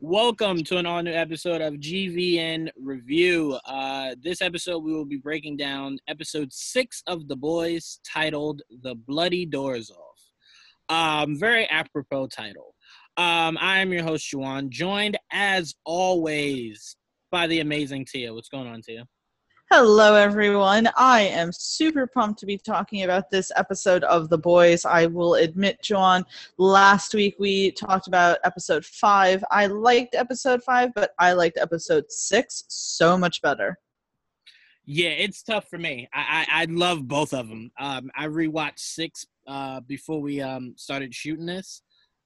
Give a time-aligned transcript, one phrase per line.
[0.00, 3.58] Welcome to an all new episode of GVN Review.
[3.64, 8.94] Uh, this episode, we will be breaking down episode six of The Boys titled The
[8.94, 11.24] Bloody Doors Off.
[11.24, 12.74] Um, very apropos title.
[13.16, 16.96] Um, I am your host, Juwaan, joined as always
[17.30, 18.34] by the amazing Tia.
[18.34, 19.06] What's going on, Tia?
[19.74, 20.86] Hello, everyone.
[20.98, 24.84] I am super pumped to be talking about this episode of The Boys.
[24.84, 26.26] I will admit, John,
[26.58, 29.42] last week we talked about episode five.
[29.50, 33.78] I liked episode five, but I liked episode six so much better.
[34.84, 36.06] Yeah, it's tough for me.
[36.12, 37.70] I I, I love both of them.
[37.80, 41.80] Um, I rewatched six uh, before we um started shooting this.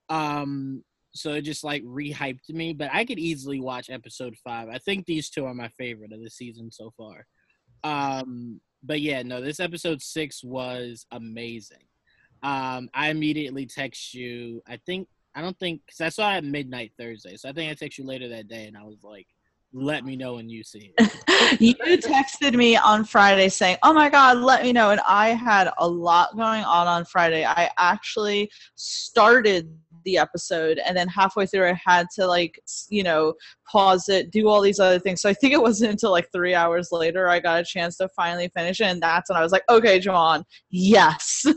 [0.08, 0.82] Um,
[1.14, 2.72] so it just like rehyped me.
[2.72, 4.68] But I could easily watch episode five.
[4.68, 7.24] I think these two are my favorite of the season so far.
[7.86, 11.84] Um, but yeah, no, this episode six was amazing.
[12.42, 14.62] Um, I immediately text you.
[14.66, 17.70] I think I don't think because I saw it at midnight Thursday, so I think
[17.70, 19.26] I text you later that day, and I was like,
[19.72, 24.08] "Let me know when you see it." you texted me on Friday saying, "Oh my
[24.08, 27.44] God, let me know," and I had a lot going on on Friday.
[27.44, 29.72] I actually started
[30.06, 33.34] the episode and then halfway through i had to like you know
[33.70, 35.20] pause it do all these other things.
[35.20, 38.08] So i think it wasn't until like three hours later i got a chance to
[38.16, 41.44] finally finish it and that's when i was like okay john yes.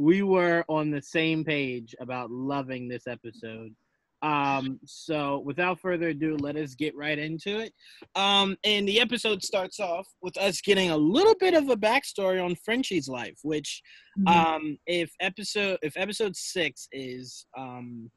[0.00, 3.74] We were on the same page about loving this episode
[4.22, 7.72] um, so without further ado, let us get right into it.
[8.14, 12.42] Um, and the episode starts off with us getting a little bit of a backstory
[12.44, 13.82] on Frenchie's life, which,
[14.18, 14.28] mm-hmm.
[14.28, 18.10] um, if episode if episode six is, um,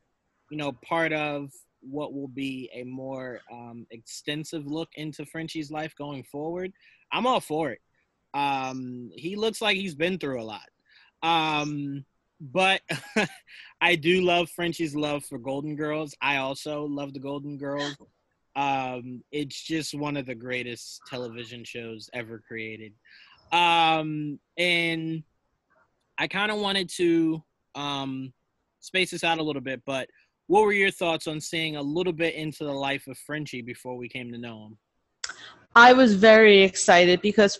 [0.51, 5.93] you know, part of what will be a more um, extensive look into Frenchie's life
[5.97, 6.71] going forward,
[7.11, 7.79] I'm all for it.
[8.33, 10.67] Um, he looks like he's been through a lot.
[11.21, 12.03] Um,
[12.39, 12.81] but
[13.81, 16.15] I do love Frenchie's love for Golden Girls.
[16.21, 17.95] I also love the Golden Girls.
[18.55, 22.93] Um, it's just one of the greatest television shows ever created.
[23.51, 25.23] Um, and
[26.17, 27.43] I kind of wanted to
[27.75, 28.33] um,
[28.79, 30.07] space this out a little bit, but
[30.47, 33.95] what were your thoughts on seeing a little bit into the life of Frenchie before
[33.95, 34.77] we came to know him?
[35.75, 37.57] I was very excited because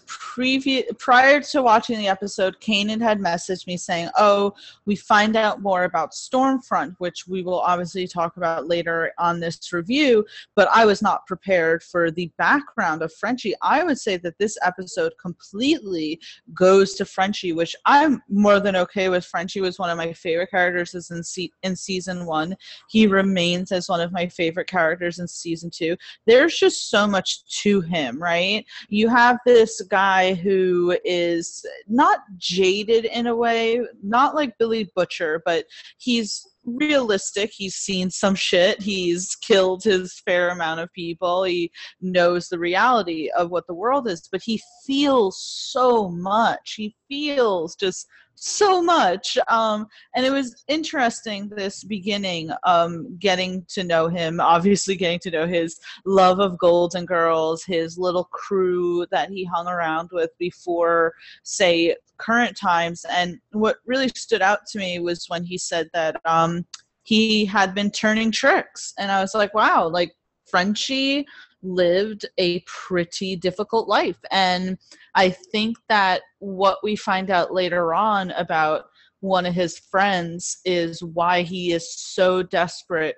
[1.00, 4.54] prior to watching the episode, Kanan had messaged me saying, "Oh,
[4.86, 9.74] we find out more about Stormfront, which we will obviously talk about later on this
[9.74, 10.24] review."
[10.56, 13.56] But I was not prepared for the background of Frenchie.
[13.64, 16.20] I would say that this episode completely
[16.54, 19.26] goes to Frenchie, which I'm more than okay with.
[19.26, 22.56] Frenchie was one of my favorite characters in se- in season one.
[22.90, 25.98] He remains as one of my favorite characters in season two.
[26.28, 28.66] There's just so much to him him, right?
[28.90, 35.42] You have this guy who is not jaded in a way, not like Billy Butcher,
[35.46, 35.66] but
[35.98, 37.52] he's realistic.
[37.54, 38.82] He's seen some shit.
[38.82, 41.44] He's killed his fair amount of people.
[41.44, 41.72] He
[42.02, 46.76] knows the reality of what the world is, but he feels so much.
[46.78, 48.08] He feels just
[48.44, 49.38] so much.
[49.48, 55.32] Um, and it was interesting this beginning, um, getting to know him, obviously getting to
[55.32, 61.14] know his love of Golden Girls, his little crew that he hung around with before,
[61.44, 63.06] say, current times.
[63.10, 66.66] And what really stood out to me was when he said that um,
[67.04, 68.94] he had been turning tricks.
[69.00, 70.12] And I was like, wow, like
[70.50, 71.26] Frenchie
[71.64, 74.20] lived a pretty difficult life.
[74.32, 74.78] And
[75.16, 78.86] I think that what we find out later on about
[79.22, 83.16] one of his friends is why he is so desperate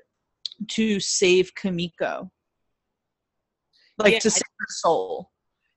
[0.70, 2.32] to save Kimiko.
[3.98, 5.32] Like yeah, to save her soul.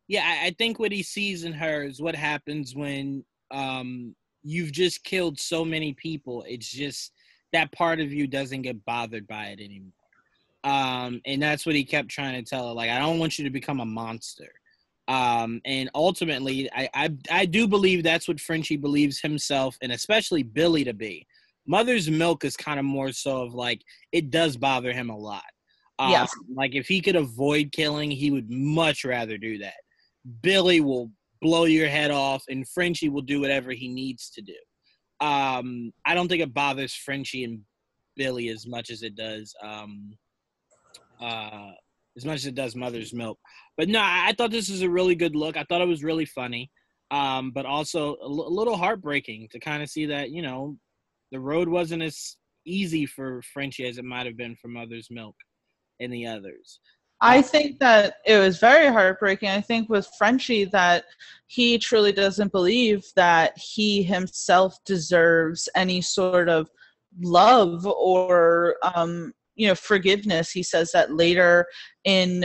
[0.06, 5.04] Yeah, I think what he sees in her is what happens when um, you've just
[5.04, 6.44] killed so many people.
[6.48, 7.12] It's just
[7.52, 9.92] that part of you doesn't get bothered by it anymore.
[10.64, 12.74] Um, and that's what he kept trying to tell her.
[12.74, 14.52] Like, I don't want you to become a monster.
[15.08, 20.42] Um, and ultimately, I, I I do believe that's what Frenchie believes himself, and especially
[20.42, 21.26] Billy to be.
[21.66, 23.82] Mother's Milk is kind of more so of like
[24.12, 25.44] it does bother him a lot.
[25.98, 26.30] Um, yes.
[26.54, 29.74] Like if he could avoid killing, he would much rather do that.
[30.42, 34.54] Billy will blow your head off, and Frenchie will do whatever he needs to do.
[35.20, 37.60] Um, I don't think it bothers Frenchie and
[38.16, 40.12] Billy as much as it does um,
[41.20, 41.70] uh,
[42.16, 43.38] as much as it does Mother's Milk.
[43.76, 45.56] But no, I thought this was a really good look.
[45.56, 46.70] I thought it was really funny,
[47.10, 50.76] um, but also a, l- a little heartbreaking to kind of see that you know
[51.32, 52.36] the road wasn't as
[52.66, 55.36] easy for Frenchie as it might have been for Mother's Milk
[56.00, 56.80] and the others.
[57.20, 59.48] I think that it was very heartbreaking.
[59.48, 61.04] I think with Frenchie that
[61.48, 66.70] he truly doesn't believe that he himself deserves any sort of
[67.20, 71.66] love or um, you know forgiveness he says that later
[72.04, 72.40] in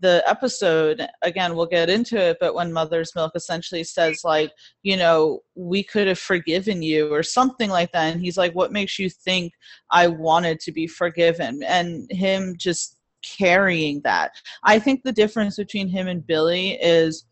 [0.00, 4.50] the episode again we'll get into it but when mother's milk essentially says like
[4.82, 8.72] you know we could have forgiven you or something like that and he's like what
[8.72, 9.52] makes you think
[9.90, 11.62] i wanted to be forgiven?
[11.64, 14.32] And him just carrying that.
[14.64, 17.24] I think the difference between him and billy is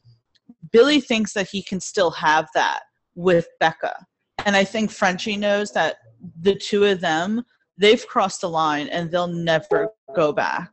[0.72, 2.82] billy thinks that he can still have that
[3.16, 4.06] with becca
[4.46, 5.96] and i think frenchie knows that
[6.42, 7.42] the two of them
[7.80, 10.70] they've crossed the line and they'll never go back.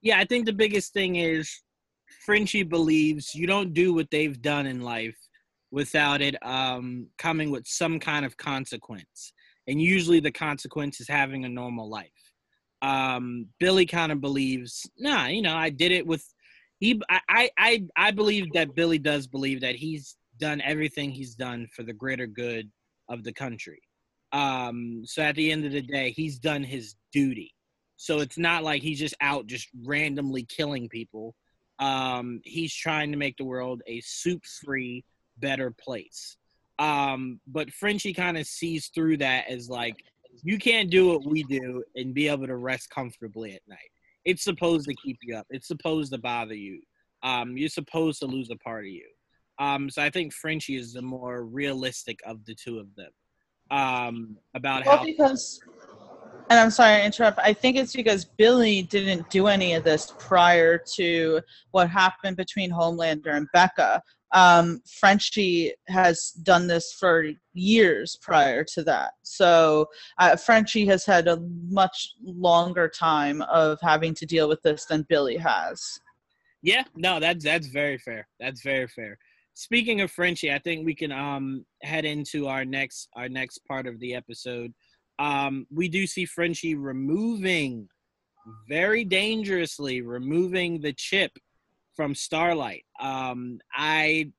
[0.00, 1.62] Yeah, I think the biggest thing is
[2.24, 5.16] Frenchie believes you don't do what they've done in life
[5.70, 9.32] without it um, coming with some kind of consequence.
[9.68, 12.10] And usually the consequence is having a normal life.
[12.80, 16.24] Um, Billy kind of believes, nah, you know, I did it with
[16.80, 21.68] he I, I I believe that Billy does believe that he's done everything he's done
[21.76, 22.68] for the greater good
[23.08, 23.80] of the country.
[24.32, 27.54] Um, so at the end of the day, he's done his duty.
[27.96, 31.34] So it's not like he's just out just randomly killing people.
[31.78, 35.04] Um, he's trying to make the world a soup free,
[35.38, 36.36] better place.
[36.78, 40.02] Um, but Frenchie kind of sees through that as like,
[40.42, 43.78] you can't do what we do and be able to rest comfortably at night.
[44.24, 46.80] It's supposed to keep you up, it's supposed to bother you.
[47.22, 49.06] Um, you're supposed to lose a part of you.
[49.58, 53.10] Um, so I think Frenchie is the more realistic of the two of them
[53.70, 55.60] um, about well, how because
[56.50, 57.38] and I'm sorry to interrupt.
[57.38, 62.70] I think it's because Billy didn't do any of this prior to what happened between
[62.70, 64.02] Homelander and Becca.
[64.32, 67.24] Um, Frenchie has done this for
[67.54, 69.12] years prior to that.
[69.22, 69.86] So
[70.18, 71.38] uh, Frenchie has had a
[71.70, 76.00] much longer time of having to deal with this than Billy has.
[76.62, 78.28] Yeah, no, that's that's very fair.
[78.38, 79.18] That's very fair
[79.54, 83.86] speaking of Frenchie, I think we can um head into our next our next part
[83.86, 84.72] of the episode.
[85.18, 87.88] Um, we do see Frenchie removing
[88.68, 91.32] very dangerously removing the chip
[91.94, 92.84] from Starlight.
[93.00, 94.32] Um, I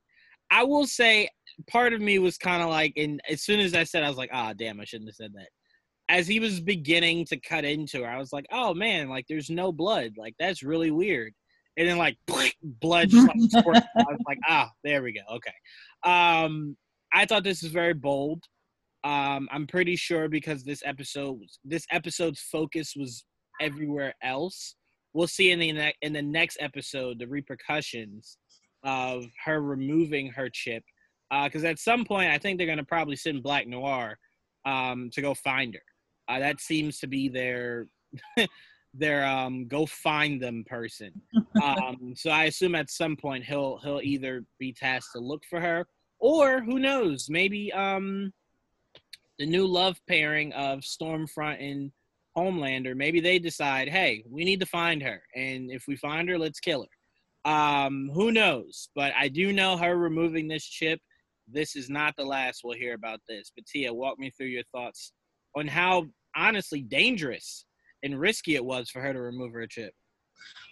[0.51, 1.29] I will say
[1.67, 4.17] part of me was kind of like, and as soon as I said, I was
[4.17, 5.49] like, ah, damn, I shouldn't have said that.
[6.09, 9.49] As he was beginning to cut into her, I was like, oh man, like there's
[9.49, 11.33] no blood, like that's really weird
[11.77, 12.17] and then like
[12.63, 13.83] blood just like squirted.
[13.97, 15.35] I was like, ah, there we go.
[15.35, 15.53] Okay.
[16.03, 16.75] Um,
[17.13, 18.43] I thought this was very bold.
[19.03, 23.25] Um, I'm pretty sure because this episode, this episode's focus was
[23.61, 24.75] everywhere else.
[25.13, 28.37] We'll see in the ne- in the next episode the repercussions
[28.83, 30.83] of her removing her chip.
[31.43, 34.17] Because uh, at some point, I think they're gonna probably send Black Noir
[34.65, 36.33] um, to go find her.
[36.33, 37.87] Uh, that seems to be their
[38.93, 41.11] their um go find them person.
[41.63, 45.59] um, so I assume at some point he'll he'll either be tasked to look for
[45.59, 45.85] her,
[46.19, 48.33] or who knows, maybe um
[49.39, 51.91] the new love pairing of Stormfront and
[52.37, 56.37] Homelander, maybe they decide, hey, we need to find her, and if we find her,
[56.37, 57.51] let's kill her.
[57.51, 58.89] Um, who knows?
[58.95, 60.99] But I do know her removing this chip.
[61.47, 63.51] This is not the last we'll hear about this.
[63.53, 65.11] But Tia, walk me through your thoughts
[65.55, 66.05] on how
[66.35, 67.65] honestly dangerous
[68.03, 69.93] and risky it was for her to remove her chip.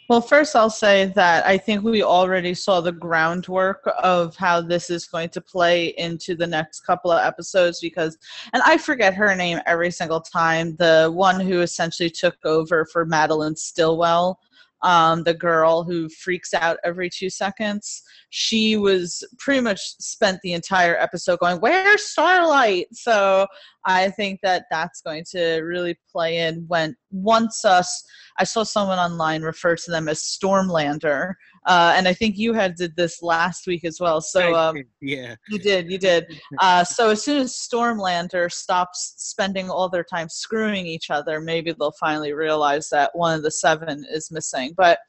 [0.10, 4.90] Well, first, I'll say that I think we already saw the groundwork of how this
[4.90, 8.18] is going to play into the next couple of episodes because,
[8.52, 13.06] and I forget her name every single time, the one who essentially took over for
[13.06, 14.38] Madelyn Stillwell
[14.84, 18.02] um, the girl who freaks out every two seconds.
[18.30, 23.48] She was pretty much spent the entire episode going, "Where's Starlight?" So
[23.86, 28.04] I think that that's going to really play in when once us.
[28.40, 31.34] I saw someone online refer to them as Stormlander,
[31.66, 34.20] uh, and I think you had did this last week as well.
[34.20, 36.40] So um, yeah, you did, you did.
[36.60, 41.72] Uh, so as soon as Stormlander stops spending all their time screwing each other, maybe
[41.72, 44.74] they'll finally realize that one of the seven is missing.
[44.76, 45.00] But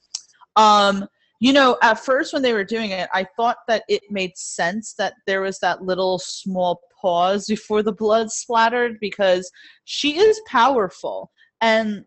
[0.57, 1.07] um,
[1.41, 4.95] you know, at first when they were doing it, I thought that it made sense
[4.95, 9.51] that there was that little small pause before the blood splattered because
[9.85, 11.31] she is powerful
[11.61, 12.05] and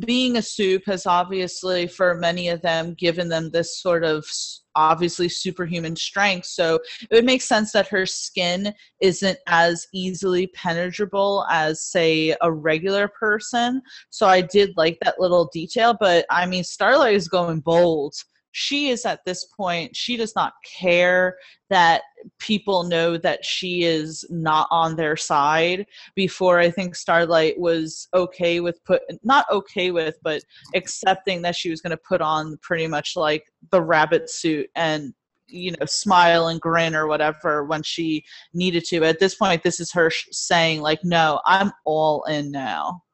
[0.00, 4.26] being a soup has obviously for many of them given them this sort of
[4.74, 6.46] obviously superhuman strength.
[6.46, 6.78] So
[7.10, 13.08] it would make sense that her skin isn't as easily penetrable as say a regular
[13.08, 13.80] person.
[14.10, 18.14] So i did like that little detail but i mean starlight is going bold
[18.58, 21.36] she is at this point she does not care
[21.68, 22.00] that
[22.38, 25.84] people know that she is not on their side
[26.14, 30.40] before i think starlight was okay with put not okay with but
[30.74, 35.12] accepting that she was going to put on pretty much like the rabbit suit and
[35.48, 39.04] you know smile and grin or whatever when she needed to.
[39.04, 43.04] At this point, this is her sh- saying like, "No, I'm all in now."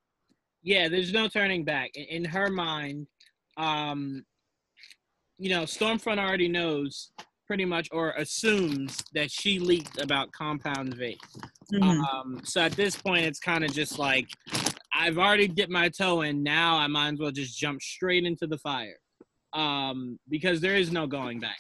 [0.63, 1.91] Yeah, there's no turning back.
[1.95, 3.07] In, in her mind,
[3.59, 4.25] um,
[5.39, 7.11] you know, Stormfront already knows
[7.47, 11.19] pretty much or assumes that she leaked about Compound V.
[11.73, 12.01] Mm-hmm.
[12.01, 14.29] Um, so at this point, it's kind of just like
[14.95, 16.43] I've already dipped my toe in.
[16.43, 18.97] Now I might as well just jump straight into the fire
[19.53, 21.59] um, because there is no going back.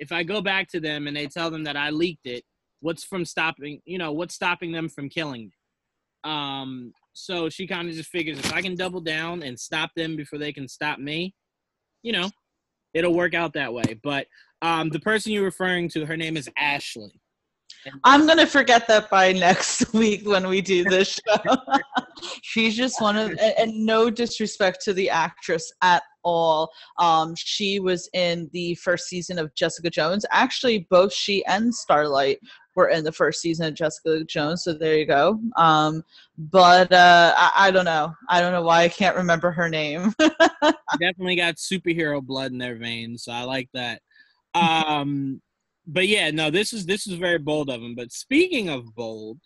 [0.00, 2.42] If I go back to them and they tell them that I leaked it,
[2.80, 3.80] what's from stopping?
[3.84, 6.30] You know, what's stopping them from killing me?
[6.30, 10.16] Um, so she kind of just figures if I can double down and stop them
[10.16, 11.34] before they can stop me,
[12.02, 12.30] you know,
[12.94, 13.98] it'll work out that way.
[14.02, 14.26] But
[14.62, 17.12] um, the person you're referring to, her name is Ashley.
[18.02, 21.56] I'm gonna forget that by next week when we do this show.
[22.42, 26.70] She's just one of, and no disrespect to the actress at all.
[26.98, 30.24] Um, she was in the first season of Jessica Jones.
[30.30, 32.38] Actually, both she and Starlight
[32.74, 34.64] were in the first season of Jessica Jones.
[34.64, 35.40] So there you go.
[35.56, 36.04] Um,
[36.36, 38.14] but uh, I, I, don't know.
[38.28, 40.14] I don't know why I can't remember her name.
[41.00, 43.24] Definitely got superhero blood in their veins.
[43.24, 44.02] So I like that.
[44.54, 45.40] Um,
[45.86, 47.94] but yeah, no, this is this is very bold of him.
[47.94, 49.38] But speaking of bold,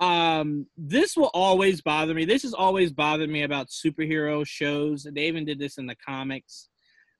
[0.00, 2.24] um, this will always bother me.
[2.24, 5.06] This has always bothered me about superhero shows.
[5.10, 6.68] They even did this in the comics.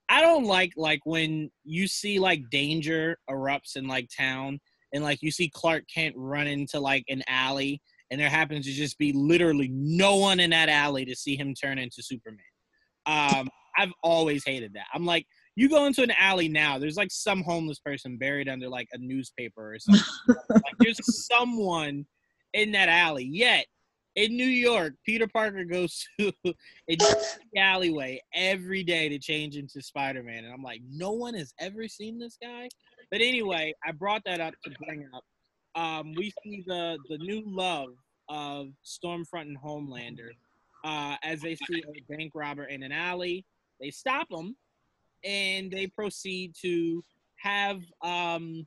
[0.08, 4.60] I don't like like when you see like danger erupts in like town
[4.92, 7.80] and like you see Clark Kent run into like an alley
[8.10, 11.54] and there happens to just be literally no one in that alley to see him
[11.54, 12.38] turn into Superman.
[13.06, 14.86] Um, I've always hated that.
[14.92, 18.68] I'm like, you go into an alley now, there's like some homeless person buried under
[18.68, 20.04] like a newspaper or something.
[20.50, 22.04] like, there's someone
[22.52, 23.24] in that alley.
[23.24, 23.66] Yet
[24.16, 26.98] in New York, Peter Parker goes to a
[27.56, 30.44] alleyway every day to change into Spider Man.
[30.44, 32.68] And I'm like, no one has ever seen this guy.
[33.10, 35.24] But anyway, I brought that up to bring up.
[35.74, 37.90] Um, we see the, the new love
[38.28, 40.30] of Stormfront and Homelander
[40.84, 43.44] uh, as they see a bank robber in an alley.
[43.80, 44.56] They stop him
[45.24, 47.04] and they proceed to
[47.36, 48.66] have um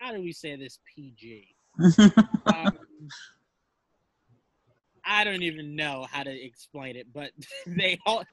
[0.00, 1.54] how do we say this PG?
[2.46, 2.78] um,
[5.04, 7.30] I don't even know how to explain it, but
[7.66, 8.24] they all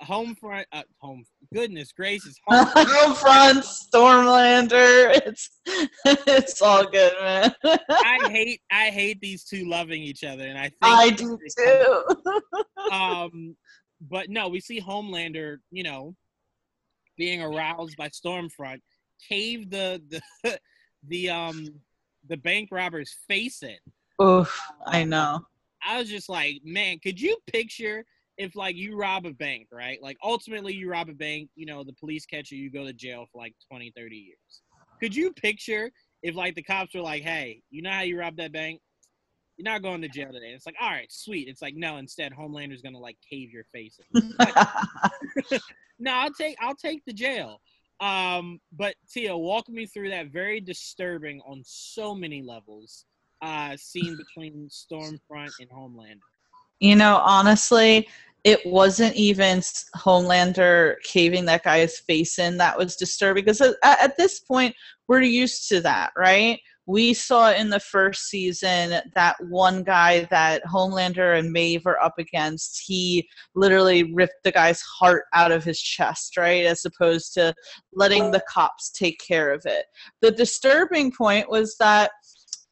[0.00, 1.24] home front uh, home
[1.54, 5.48] goodness gracious home, home front stormlander it's
[6.04, 10.64] it's all good man i hate i hate these two loving each other and i
[10.64, 12.04] think i do too
[12.92, 13.56] um
[14.10, 16.14] but no we see homelander you know
[17.16, 18.80] being aroused by Stormfront,
[19.28, 20.02] cave the
[20.42, 20.60] the
[21.08, 21.66] the um
[22.28, 23.76] the bank robber's face in.
[24.24, 25.40] Oof, I know.
[25.86, 28.04] I was just like, man, could you picture
[28.38, 30.02] if like you rob a bank, right?
[30.02, 32.92] Like ultimately you rob a bank, you know, the police catch you, you go to
[32.92, 34.62] jail for like 20, 30 years.
[35.00, 35.90] Could you picture
[36.22, 38.80] if like the cops were like, hey, you know how you robbed that bank?
[39.56, 40.52] You're not going to jail today.
[40.54, 41.48] It's like, all right, sweet.
[41.48, 43.98] It's like, no, instead Homelander's gonna like cave your face.
[45.98, 47.60] no, I'll take I'll take the jail.
[48.00, 53.06] Um, but Tia, walk me through that very disturbing on so many levels
[53.40, 56.20] uh, scene between Stormfront and Homelander.
[56.80, 58.08] You know, honestly,
[58.46, 59.60] it wasn't even
[59.96, 64.74] Homelander caving that guy's face in that was disturbing because at, at this point
[65.08, 66.58] we're used to that, right?
[66.86, 72.14] we saw in the first season that one guy that Homelander and Maeve are up
[72.18, 76.64] against, he literally ripped the guy's heart out of his chest, right?
[76.64, 77.52] As opposed to
[77.92, 79.86] letting the cops take care of it.
[80.22, 82.12] The disturbing point was that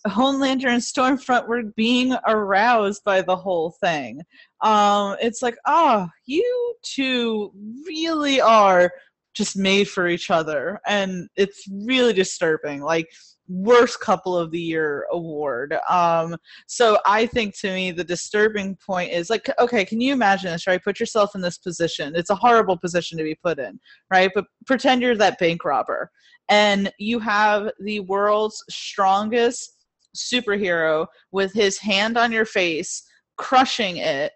[0.07, 4.21] Homelander and Stormfront were being aroused by the whole thing.
[4.65, 7.53] Um, it's like, oh, you two
[7.87, 8.91] really are
[9.35, 10.81] just made for each other.
[10.87, 12.81] And it's really disturbing.
[12.83, 13.09] Like,
[13.49, 15.77] worst couple of the year award.
[15.91, 20.51] Um, so I think to me the disturbing point is like, okay, can you imagine
[20.51, 20.83] this, right?
[20.83, 22.15] Put yourself in this position.
[22.17, 23.79] It's a horrible position to be put in,
[24.11, 24.31] right?
[24.35, 26.11] But pretend you're that bank robber
[26.49, 29.77] and you have the world's strongest
[30.17, 33.03] superhero with his hand on your face,
[33.37, 34.33] crushing it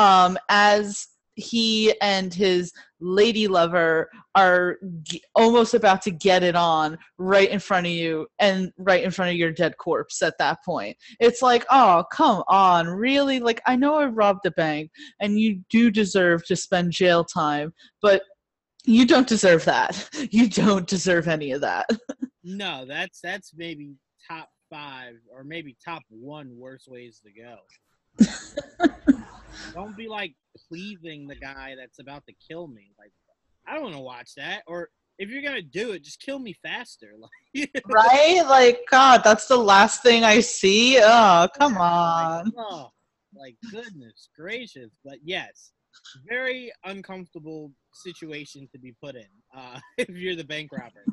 [0.00, 6.96] um, as he and his lady lover are g- almost about to get it on
[7.18, 10.58] right in front of you and right in front of your dead corpse at that
[10.64, 10.96] point.
[11.18, 13.40] It's like, oh, come on, really?
[13.40, 14.90] Like, I know I robbed a bank
[15.20, 18.22] and you do deserve to spend jail time, but
[18.86, 20.08] you don't deserve that.
[20.30, 21.86] You don't deserve any of that.
[22.44, 23.94] no, that's that's maybe
[24.30, 27.56] top five or maybe top one worst ways to go.
[29.72, 30.34] don't be like
[30.68, 32.92] pleasing the guy that's about to kill me.
[32.98, 33.12] Like,
[33.66, 34.62] I don't want to watch that.
[34.66, 34.88] Or
[35.18, 37.12] if you're gonna do it, just kill me faster.
[37.52, 38.42] Like, right?
[38.46, 41.00] Like, God, that's the last thing I see.
[41.02, 42.44] Oh, come on.
[42.44, 42.90] Like, oh,
[43.34, 44.90] like goodness gracious.
[45.04, 45.72] But yes,
[46.28, 49.26] very uncomfortable situation to be put in
[49.56, 51.04] uh, if you're the bank robber.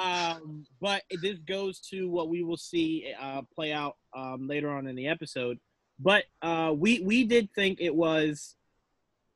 [0.00, 4.86] Um, but this goes to what we will see uh, play out um, later on
[4.86, 5.58] in the episode.
[5.98, 8.54] But uh, we we did think it was,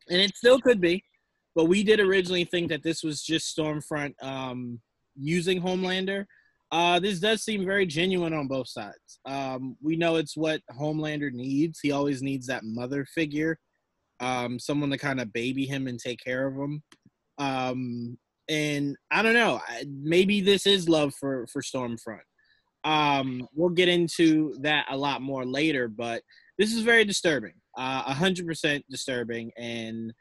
[0.08, 1.04] and it still could be,
[1.54, 4.80] but we did originally think that this was just Stormfront um,
[5.16, 6.26] using Homelander.
[6.70, 9.20] Uh, this does seem very genuine on both sides.
[9.26, 11.80] Um, we know it's what Homelander needs.
[11.80, 13.58] He always needs that mother figure,
[14.20, 16.82] um, someone to kind of baby him and take care of him.
[17.36, 19.60] Um, and I don't know.
[19.86, 22.20] Maybe this is love for for Stormfront.
[22.84, 26.22] Um, we'll get into that a lot more later, but
[26.62, 27.54] this is very disturbing.
[27.76, 30.12] Uh, a hundred percent disturbing, and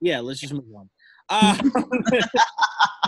[0.00, 0.90] yeah, let's just move on.
[1.28, 1.56] Uh,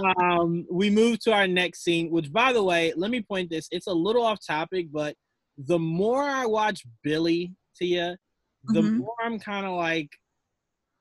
[0.23, 3.67] um, we move to our next scene, which, by the way, let me point this.
[3.73, 5.17] It's a little off topic, but
[5.59, 8.17] the more I watch Billy, Tia,
[8.67, 8.99] the mm-hmm.
[8.99, 10.11] more I'm kind of like,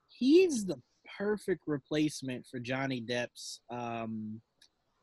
[0.08, 0.82] he's the
[1.18, 4.42] perfect replacement for Johnny Depp's um,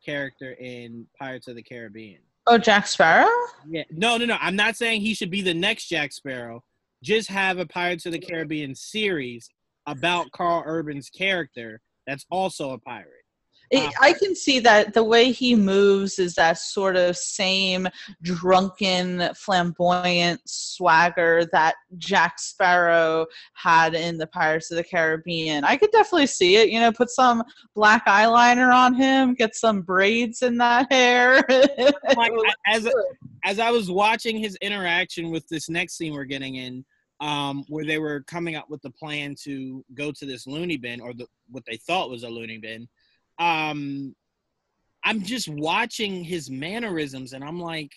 [0.05, 2.23] character in Pirates of the Caribbean.
[2.47, 3.31] Oh, Jack Sparrow?
[3.69, 3.85] Yeah.
[3.91, 4.37] No, no, no.
[4.41, 6.65] I'm not saying he should be the next Jack Sparrow.
[7.03, 9.49] Just have a Pirates of the Caribbean series
[9.87, 13.23] about Karl Urban's character that's also a pirate.
[13.73, 17.89] It, uh, I can see that the way he moves is that sort of same
[18.23, 25.65] drunken, flamboyant swagger that Jack Sparrow had in the Pirates of the Caribbean.
[25.65, 26.69] I could definitely see it.
[26.69, 27.43] You know, put some
[27.75, 31.43] black eyeliner on him, get some braids in that hair.
[32.17, 32.33] like,
[32.67, 32.87] as
[33.45, 36.85] as I was watching his interaction with this next scene we're getting in,
[37.23, 41.01] um, where they were coming up with the plan to go to this loony bin
[41.01, 42.87] or the, what they thought was a loony bin
[43.39, 44.15] um
[45.05, 47.93] I'm just watching his mannerisms and I'm like,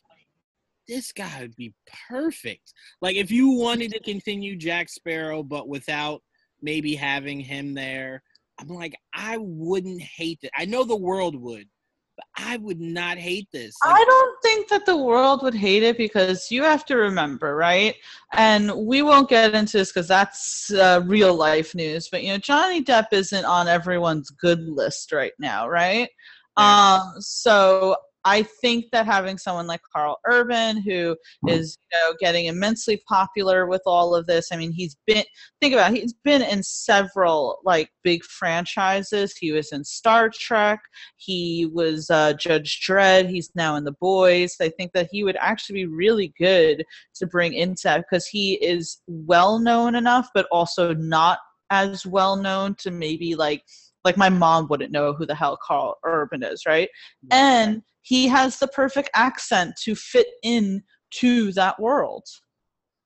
[0.87, 1.73] this guy would be
[2.09, 2.73] perfect.
[3.01, 6.21] Like if you wanted to continue Jack Sparrow, but without
[6.61, 8.23] maybe having him there,
[8.59, 10.51] I'm like, I wouldn't hate it.
[10.55, 11.67] I know the world would,
[12.15, 13.75] but I would not hate this.
[13.83, 17.55] Like, I don't think that the world would hate it because you have to remember,
[17.55, 17.95] right?
[18.33, 22.07] And we won't get into this because that's uh, real life news.
[22.09, 26.09] But you know, Johnny Depp isn't on everyone's good list right now, right?
[26.57, 26.99] Yeah.
[27.01, 31.15] Um, so I think that having someone like Karl Urban, who
[31.47, 35.23] is you know getting immensely popular with all of this, I mean, he's been
[35.61, 39.37] think about it, he's been in several like big franchises.
[39.37, 40.79] He was in Star Trek.
[41.17, 43.29] He was uh, Judge Dredd.
[43.29, 44.55] He's now in The Boys.
[44.59, 46.83] I think that he would actually be really good
[47.15, 51.37] to bring into because he is well known enough, but also not
[51.69, 53.63] as well known to maybe like
[54.03, 56.89] like my mom wouldn't know who the hell Karl Urban is, right?
[57.31, 62.23] And he has the perfect accent to fit in to that world.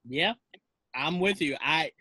[0.06, 0.34] Yeah,
[0.94, 1.56] I'm with you.
[1.62, 1.92] I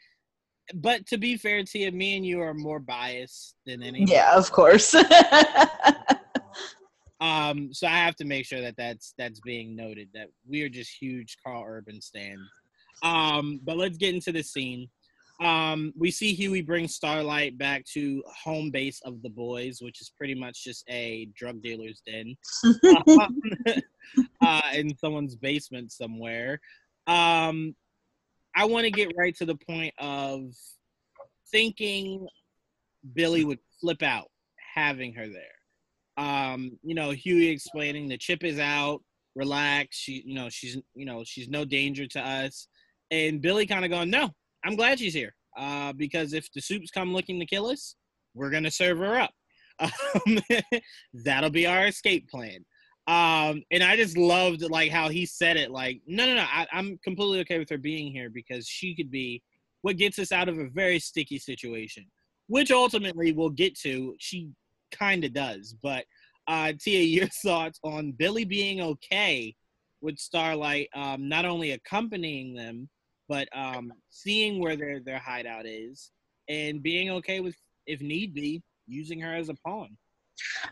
[0.75, 4.05] but to be fair to you, me and you are more biased than any.
[4.05, 4.95] Yeah, of course.
[7.21, 10.69] um, so I have to make sure that that's that's being noted that we are
[10.69, 12.43] just huge Karl Urban stands.
[13.05, 14.89] Um, but let's get into the scene.
[15.41, 20.11] Um, we see Hughie bring Starlight back to home base of the boys, which is
[20.17, 23.41] pretty much just a drug dealer's den um,
[24.45, 26.61] uh, in someone's basement somewhere.
[27.07, 27.77] Um,
[28.57, 30.53] I want to get right to the point of
[31.53, 32.27] thinking
[33.15, 34.29] Billy would flip out
[34.75, 36.25] having her there.
[36.25, 39.03] Um, you know, Hughie explaining the chip is out,
[39.37, 39.97] relax.
[39.97, 42.67] She, you know, she's, you know, she's no danger to us.
[43.13, 44.31] And Billy kind of going, no,
[44.65, 47.97] I'm glad she's here uh, because if the soups come looking to kill us,
[48.35, 49.31] we're gonna serve her up.
[49.81, 50.41] Um,
[51.25, 52.65] that'll be our escape plan.
[53.07, 55.71] Um, and I just loved like how he said it.
[55.71, 59.11] Like, no, no, no, I, I'm completely okay with her being here because she could
[59.11, 59.41] be
[59.83, 62.05] what gets us out of a very sticky situation,
[62.49, 64.15] which ultimately we'll get to.
[64.19, 64.51] She
[64.93, 66.05] kind of does, but
[66.49, 69.55] uh, Tia, your thoughts on Billy being okay
[70.01, 72.89] with Starlight um, not only accompanying them,
[73.29, 76.11] but um, seeing where their their hideout is
[76.49, 79.97] and being okay with, if need be, using her as a pawn.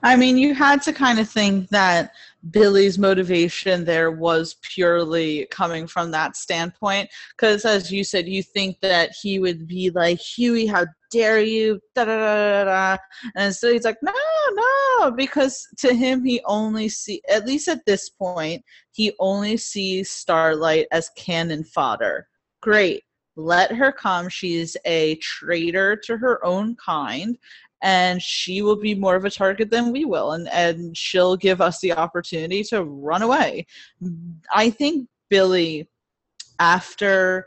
[0.02, 2.12] I mean, you had to kind of think that
[2.50, 7.10] Billy's motivation there was purely coming from that standpoint.
[7.36, 11.80] Because, as you said, you think that he would be like, Hughie, how dare you?
[11.94, 12.98] Da, Da, da, da, da,
[13.34, 14.12] And so he's like, no,
[14.52, 15.10] no.
[15.10, 20.86] Because to him, he only see, at least at this point, he only sees Starlight
[20.92, 22.28] as cannon fodder
[22.66, 23.04] great.
[23.36, 24.28] Let her come.
[24.28, 27.38] She's a traitor to her own kind
[27.80, 31.60] and she will be more of a target than we will and and she'll give
[31.60, 33.66] us the opportunity to run away.
[34.52, 35.86] I think billy
[36.58, 37.46] after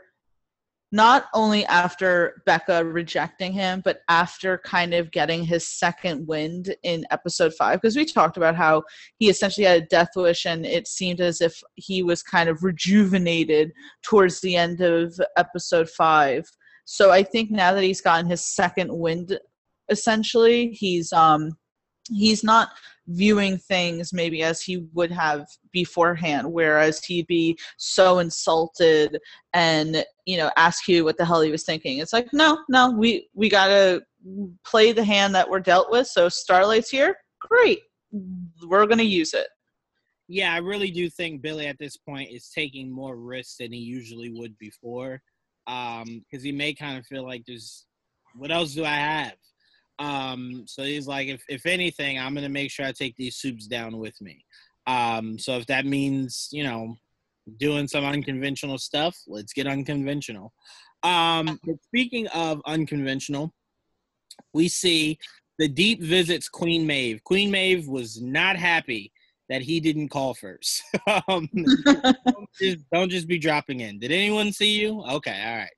[0.92, 7.04] not only after Becca rejecting him, but after kind of getting his second wind in
[7.10, 8.82] episode five, because we talked about how
[9.18, 12.64] he essentially had a death wish and it seemed as if he was kind of
[12.64, 13.72] rejuvenated
[14.02, 16.44] towards the end of episode five.
[16.84, 19.38] So I think now that he's gotten his second wind,
[19.88, 21.56] essentially, he's um
[22.08, 22.70] he's not
[23.10, 29.18] viewing things maybe as he would have beforehand whereas he'd be so insulted
[29.52, 31.98] and you know ask you what the hell he was thinking.
[31.98, 34.02] It's like no no we we gotta
[34.64, 36.06] play the hand that we're dealt with.
[36.06, 37.16] So starlight's here.
[37.40, 37.80] Great.
[38.66, 39.48] We're gonna use it.
[40.28, 43.80] Yeah i really do think billy at this point is taking more risks than he
[43.80, 45.20] usually would before
[45.66, 47.86] um because he may kind of feel like there's
[48.36, 49.34] what else do i have
[50.00, 53.36] um, so he's like, if, if anything, I'm going to make sure I take these
[53.36, 54.44] soups down with me.
[54.86, 56.96] Um, so if that means, you know,
[57.58, 60.52] doing some unconventional stuff, let's get unconventional.
[61.02, 63.52] Um, but speaking of unconventional,
[64.54, 65.18] we see
[65.58, 67.22] the deep visits Queen Maeve.
[67.24, 69.12] Queen Maeve was not happy
[69.50, 70.82] that he didn't call first.
[71.28, 71.46] um,
[71.84, 73.98] don't, just, don't just be dropping in.
[73.98, 75.02] Did anyone see you?
[75.02, 75.70] Okay, all right.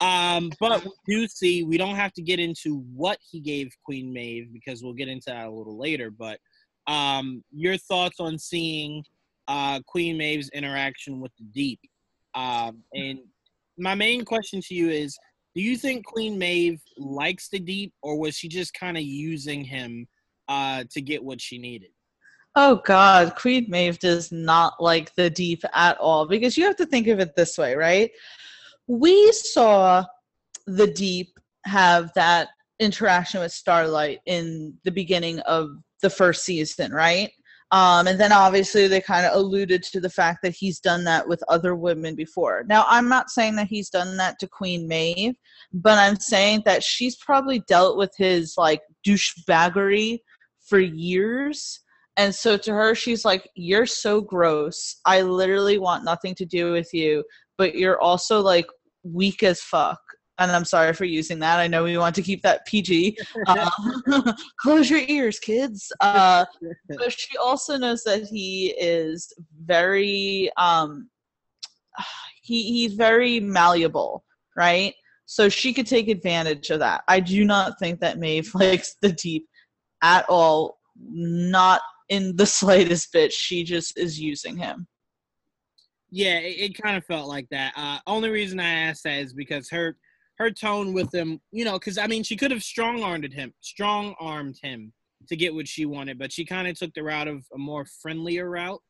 [0.00, 4.12] Um, but we do see we don't have to get into what he gave Queen
[4.12, 6.10] Maeve because we'll get into that a little later.
[6.10, 6.38] But
[6.86, 9.02] um, your thoughts on seeing
[9.48, 11.80] uh, Queen Maeve's interaction with the Deep?
[12.34, 13.20] Um, and
[13.78, 15.18] my main question to you is:
[15.56, 19.64] Do you think Queen Maeve likes the Deep, or was she just kind of using
[19.64, 20.06] him
[20.46, 21.90] uh, to get what she needed?
[22.54, 26.86] Oh God, Queen Maeve does not like the Deep at all because you have to
[26.86, 28.10] think of it this way, right?
[28.88, 30.04] We saw
[30.66, 32.48] the deep have that
[32.80, 35.70] interaction with starlight in the beginning of
[36.02, 37.30] the first season right
[37.70, 41.28] um, and then obviously they kind of alluded to the fact that he's done that
[41.28, 42.64] with other women before.
[42.66, 45.34] Now, I'm not saying that he's done that to Queen Maeve,
[45.74, 50.20] but I'm saying that she's probably dealt with his like douchebaggery
[50.66, 51.80] for years.
[52.16, 54.96] And so to her, she's like, You're so gross.
[55.04, 57.22] I literally want nothing to do with you,
[57.58, 58.66] but you're also like
[59.04, 60.00] weak as fuck
[60.38, 61.58] and I'm sorry for using that.
[61.58, 63.18] I know we want to keep that PG.
[63.46, 63.70] Uh,
[64.60, 65.90] close your ears, kids.
[66.00, 66.44] Uh,
[66.88, 69.32] but she also knows that he is
[69.64, 71.08] very um,
[72.42, 74.24] he he's very malleable,
[74.56, 74.94] right?
[75.26, 77.02] So she could take advantage of that.
[77.08, 79.46] I do not think that Maeve likes the deep
[80.02, 80.78] at all.
[81.00, 83.32] Not in the slightest bit.
[83.32, 84.86] She just is using him.
[86.10, 87.72] Yeah, it, it kind of felt like that.
[87.76, 89.96] Uh, only reason I asked that is because her
[90.38, 93.52] her tone with him, you know, because I mean, she could have strong armed him,
[93.60, 94.92] strong armed him
[95.28, 97.84] to get what she wanted, but she kind of took the route of a more
[98.00, 98.80] friendlier route.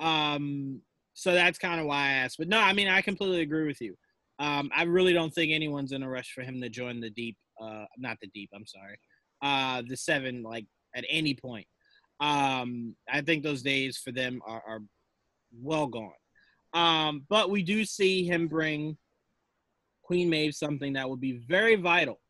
[0.00, 0.80] Um,
[1.14, 2.38] so that's kind of why I asked.
[2.38, 3.94] But no, I mean, I completely agree with you.
[4.38, 7.36] Um, I really don't think anyone's in a rush for him to join the deep.
[7.60, 8.50] Uh, not the deep.
[8.54, 8.98] I'm sorry.
[9.42, 11.66] Uh, the seven, like at any point.
[12.20, 14.80] Um, I think those days for them are, are
[15.60, 16.12] well gone.
[16.76, 18.98] Um, but we do see him bring
[20.02, 22.20] Queen Maeve something that would be very vital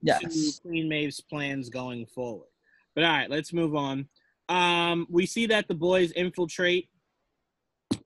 [0.00, 0.20] yes.
[0.22, 2.46] to Queen Maeve's plans going forward.
[2.94, 4.08] But all right, let's move on.
[4.48, 6.88] Um, we see that the boys infiltrate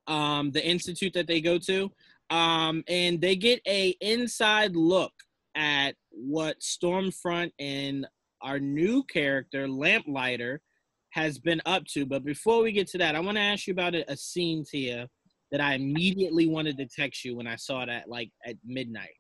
[0.07, 1.93] um, the institute that they go to,
[2.31, 5.13] um, and they get a inside look
[5.55, 8.07] at what Stormfront and
[8.41, 10.63] our new character Lamplighter
[11.11, 12.07] has been up to.
[12.07, 14.65] But before we get to that, I want to ask you about a, a scene,
[14.65, 15.09] Tia,
[15.53, 19.15] that I immediately wanted to text you when I saw that like at midnight.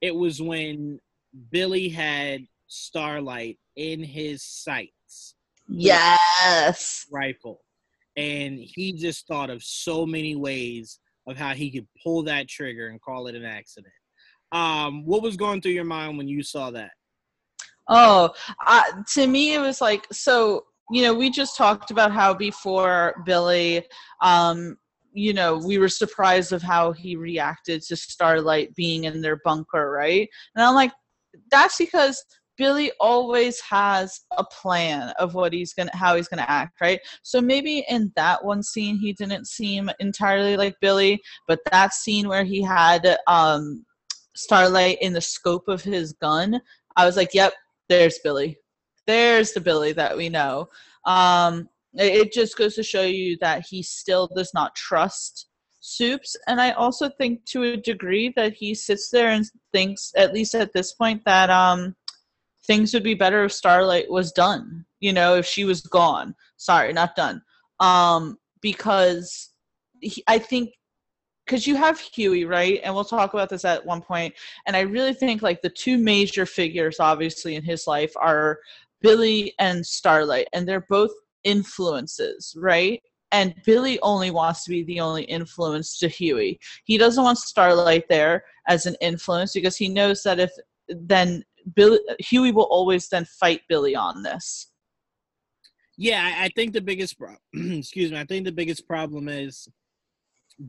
[0.00, 0.98] It was when
[1.50, 5.34] Billy had Starlight in his sights.
[5.68, 7.06] Yes.
[7.10, 7.60] Rifle.
[8.16, 12.88] And he just thought of so many ways of how he could pull that trigger
[12.88, 13.92] and call it an accident.
[14.52, 16.90] Um, what was going through your mind when you saw that?
[17.88, 18.30] Oh,
[18.66, 18.82] uh,
[19.14, 20.64] to me, it was like so.
[20.92, 23.86] You know, we just talked about how before Billy
[24.22, 24.76] um,
[25.12, 29.90] you know, we were surprised of how he reacted to Starlight being in their bunker,
[29.90, 30.28] right?
[30.54, 30.92] And I'm like,
[31.50, 32.22] that's because
[32.60, 37.00] Billy always has a plan of what he's gonna how he's gonna act, right?
[37.22, 42.28] So maybe in that one scene he didn't seem entirely like Billy, but that scene
[42.28, 43.86] where he had um
[44.36, 46.60] Starlight in the scope of his gun,
[46.96, 47.54] I was like, Yep,
[47.88, 48.58] there's Billy.
[49.06, 50.68] There's the Billy that we know.
[51.06, 55.46] Um it just goes to show you that he still does not trust
[55.80, 56.36] Soups.
[56.46, 60.54] And I also think to a degree that he sits there and thinks, at least
[60.54, 61.96] at this point, that um
[62.66, 64.84] things would be better if Starlight was done.
[65.00, 66.34] You know, if she was gone.
[66.56, 67.42] Sorry, not done.
[67.80, 69.50] Um, because
[70.00, 70.74] he, I think
[71.46, 72.80] because you have Hughie, right?
[72.84, 74.34] And we'll talk about this at one point.
[74.66, 78.60] And I really think like the two major figures, obviously, in his life are
[79.00, 81.10] Billy and Starlight, and they're both
[81.44, 83.00] influences, right?
[83.32, 86.58] And Billy only wants to be the only influence to Hughie.
[86.84, 90.50] He doesn't want Starlight there as an influence because he knows that if
[90.88, 94.72] then Billy Hughie will always then fight Billy on this.
[95.96, 97.38] Yeah, I, think the biggest problem.
[97.78, 98.18] excuse me.
[98.18, 99.68] I think the biggest problem is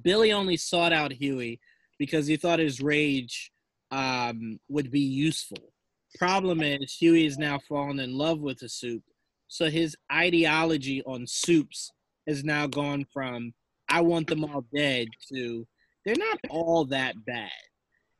[0.03, 1.59] Billy only sought out Hughie
[1.97, 3.51] because he thought his rage
[3.91, 5.71] um, would be useful.
[6.17, 9.03] Problem is, Hughie is now fallen in love with the soup,
[9.51, 11.91] so his ideology on soups
[12.25, 13.53] has now gone from
[13.89, 15.67] "I want them all dead" to
[16.05, 17.51] "They're not all that bad."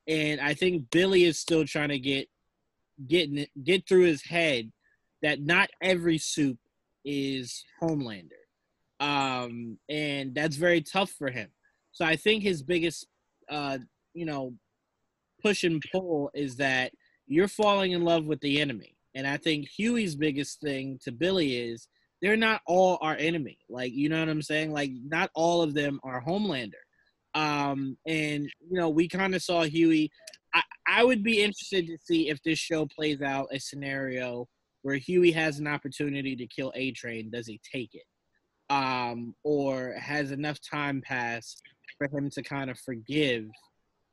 [0.07, 2.27] And I think Billy is still trying to get
[3.07, 4.73] getting get through his head
[5.21, 6.57] that not every soup
[7.05, 8.43] is Homelander.
[8.99, 11.47] Um, and that's very tough for him.
[11.93, 13.07] So I think his biggest,
[13.49, 13.77] uh,
[14.13, 14.53] you know,
[15.41, 16.91] push and pull is that
[17.25, 18.97] you're falling in love with the enemy.
[19.15, 21.87] And I think Hughie's biggest thing to Billy is
[22.21, 23.57] they're not all our enemy.
[23.69, 24.71] Like, you know what I'm saying?
[24.71, 26.73] Like, not all of them are Homelander.
[27.33, 30.11] Um, and, you know, we kind of saw Hughie.
[30.53, 34.47] I, I would be interested to see if this show plays out a scenario
[34.83, 37.29] where Hughie has an opportunity to kill A Train.
[37.31, 38.03] Does he take it?
[38.69, 41.61] Um, or has enough time passed
[41.97, 43.45] for him to kind of forgive,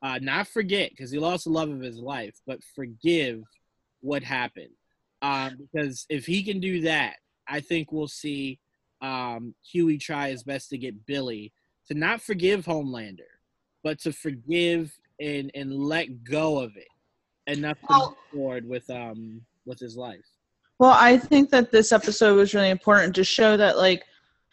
[0.01, 3.41] uh, not forget because he lost the love of his life, but forgive
[4.01, 4.73] what happened.
[5.21, 7.15] Um, because if he can do that,
[7.47, 8.59] I think we'll see
[9.01, 11.53] um, Hughie try his best to get Billy
[11.87, 13.31] to not forgive Homelander,
[13.83, 16.87] but to forgive and and let go of it
[17.51, 20.25] enough to move forward with um with his life.
[20.79, 24.03] Well, I think that this episode was really important to show that like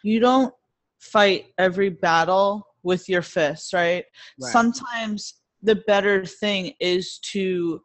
[0.03, 0.53] you don't
[0.99, 4.03] fight every battle with your fists, right?
[4.41, 4.51] right?
[4.51, 7.81] Sometimes the better thing is to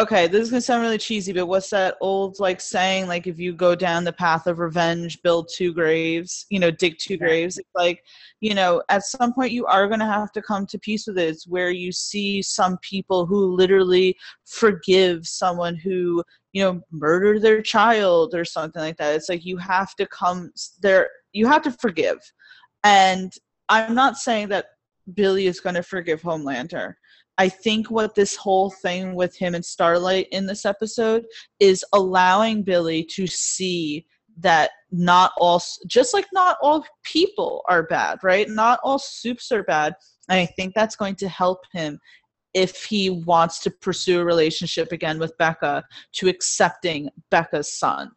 [0.00, 3.06] okay, this is gonna sound really cheesy, but what's that old like saying?
[3.06, 6.96] Like if you go down the path of revenge, build two graves, you know, dig
[6.98, 7.58] two graves.
[7.58, 8.02] It's like,
[8.40, 11.28] you know, at some point you are gonna have to come to peace with it.
[11.28, 17.60] It's where you see some people who literally forgive someone who, you know, murdered their
[17.60, 19.14] child or something like that.
[19.14, 22.18] It's like you have to come there you have to forgive.
[22.84, 23.32] And
[23.68, 24.66] I'm not saying that
[25.14, 26.94] Billy is going to forgive Homelander.
[27.40, 31.24] I think what this whole thing with him and Starlight in this episode
[31.58, 34.04] is allowing Billy to see
[34.40, 38.46] that not all, just like not all people are bad, right?
[38.46, 39.94] Not all soups are bad.
[40.28, 41.98] And I think that's going to help him
[42.52, 45.82] if he wants to pursue a relationship again with Becca
[46.16, 48.10] to accepting Becca's son.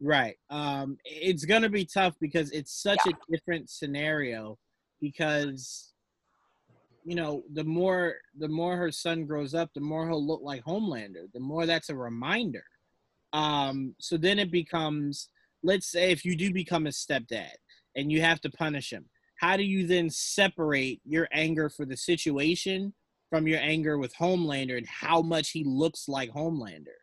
[0.00, 0.34] Right.
[0.50, 3.12] Um, it's gonna be tough because it's such yeah.
[3.12, 4.58] a different scenario.
[5.00, 5.91] Because
[7.04, 10.64] you know, the more the more her son grows up, the more he'll look like
[10.64, 11.30] Homelander.
[11.32, 12.64] The more that's a reminder.
[13.32, 15.28] Um, so then it becomes,
[15.62, 17.54] let's say, if you do become a stepdad
[17.96, 19.06] and you have to punish him,
[19.40, 22.94] how do you then separate your anger for the situation
[23.30, 26.98] from your anger with Homelander and how much he looks like Homelander?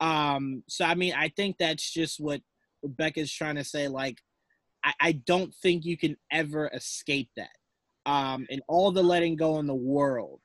[0.00, 2.40] Um, so I mean, I think that's just what
[2.82, 3.88] Becca's trying to say.
[3.88, 4.18] Like,
[5.00, 7.56] I don't think you can ever escape that.
[8.06, 10.40] Um, and all the letting go in the world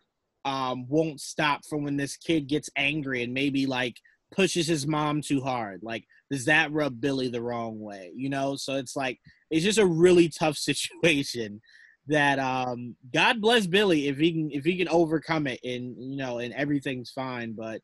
[0.46, 3.98] um, won't stop from when this kid gets angry and maybe like
[4.36, 5.82] pushes his mom too hard.
[5.84, 8.12] Like, does that rub Billy the wrong way?
[8.16, 9.20] You know, so it's like
[9.50, 11.62] it's just a really tough situation
[12.08, 16.18] that um God bless Billy if he can if he can overcome it and you
[16.18, 17.54] know and everything's fine.
[17.54, 17.82] But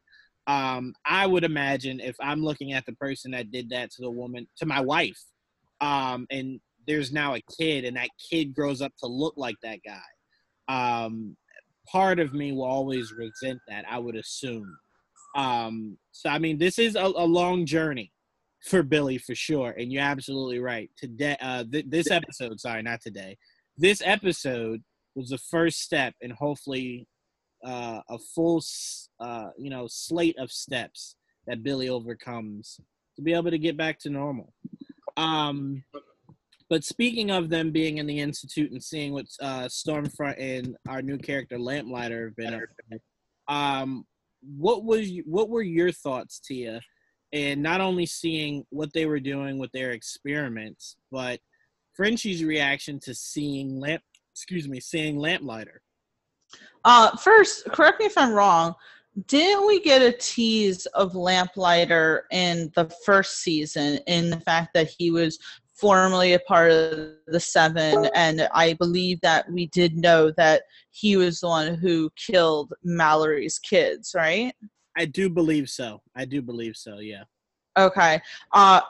[0.48, 4.12] um, I would imagine if I'm looking at the person that did that to the
[4.12, 5.20] woman, to my wife,
[5.82, 9.80] um, and there's now a kid, and that kid grows up to look like that
[9.86, 11.36] guy, um,
[11.88, 13.86] part of me will always resent that.
[13.90, 14.78] I would assume.
[15.36, 18.12] Um, so I mean, this is a, a long journey
[18.62, 20.90] for Billy for sure, and you're absolutely right.
[20.98, 23.38] Today, uh, th- this episode, sorry, not today.
[23.78, 24.82] This episode
[25.16, 27.08] was the first step, and hopefully
[27.64, 28.64] uh, a full,
[29.20, 31.16] uh, you know, slate of steps
[31.48, 32.80] that Billy overcomes
[33.16, 34.54] to be able to get back to normal.
[35.18, 35.84] Um,
[36.70, 41.02] but speaking of them being in the institute and seeing what uh, Stormfront and our
[41.02, 42.62] new character Lamplighter have been up
[43.48, 44.06] um,
[44.42, 46.82] what was what were your thoughts, Tia?
[47.34, 51.40] And not only seeing what they were doing with their experiments, but
[51.94, 55.82] Frenchie's reaction to seeing lamp, excuse me, seeing Lamplighter.
[56.84, 58.76] Uh, first, correct me if I'm wrong.
[59.28, 64.90] didn't we get a tease of Lamplighter in the first season in the fact that
[64.98, 65.40] he was
[65.76, 71.18] formerly a part of the Seven, and I believe that we did know that he
[71.18, 74.54] was the one who killed Mallory's kids, right?
[74.98, 76.02] I do believe so.
[76.16, 77.00] I do believe so.
[77.00, 77.24] Yeah.
[77.78, 78.22] Okay.
[78.54, 78.82] Uh,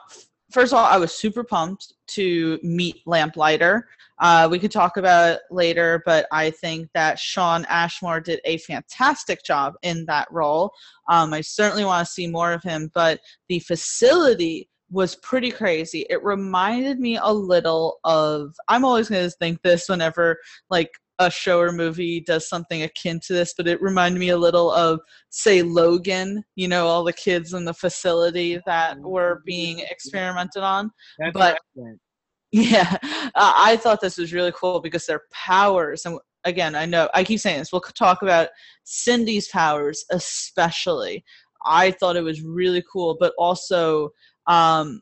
[0.52, 3.88] first of all, I was super pumped to meet Lamplighter.
[4.18, 8.58] Uh, we could talk about it later, but I think that Shawn Ashmore did a
[8.58, 10.72] fantastic job in that role.
[11.10, 16.06] Um, I certainly want to see more of him, but the facility was pretty crazy.
[16.10, 18.54] It reminded me a little of.
[18.68, 20.38] I'm always going to think this whenever
[20.70, 24.36] like a show or movie does something akin to this, but it reminded me a
[24.36, 26.44] little of, say, Logan.
[26.54, 30.90] You know, all the kids in the facility that were being experimented on.
[31.18, 32.00] That's but excellent.
[32.52, 37.08] yeah, uh, I thought this was really cool because their powers, and again, I know
[37.12, 37.72] I keep saying this.
[37.72, 38.48] We'll talk about
[38.84, 41.24] Cindy's powers, especially.
[41.64, 44.10] I thought it was really cool, but also,
[44.46, 45.00] um,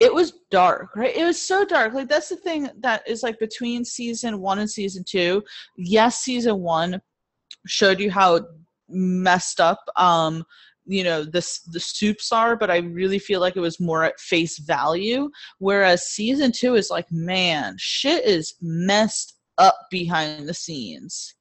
[0.00, 1.14] it was dark, right?
[1.14, 1.92] It was so dark.
[1.92, 5.42] Like that's the thing that is like between season one and season two.
[5.76, 7.00] Yes, season one
[7.66, 8.40] showed you how
[8.88, 10.42] messed up um
[10.86, 14.18] you know this the soups are but i really feel like it was more at
[14.18, 21.34] face value whereas season two is like man shit is messed up behind the scenes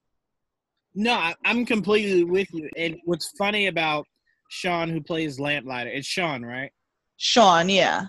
[0.96, 2.70] No, I, I'm completely with you.
[2.76, 4.06] And what's funny about
[4.50, 6.72] Shawn, who plays Lamplighter, it's Shawn, right?
[7.20, 8.06] sean yeah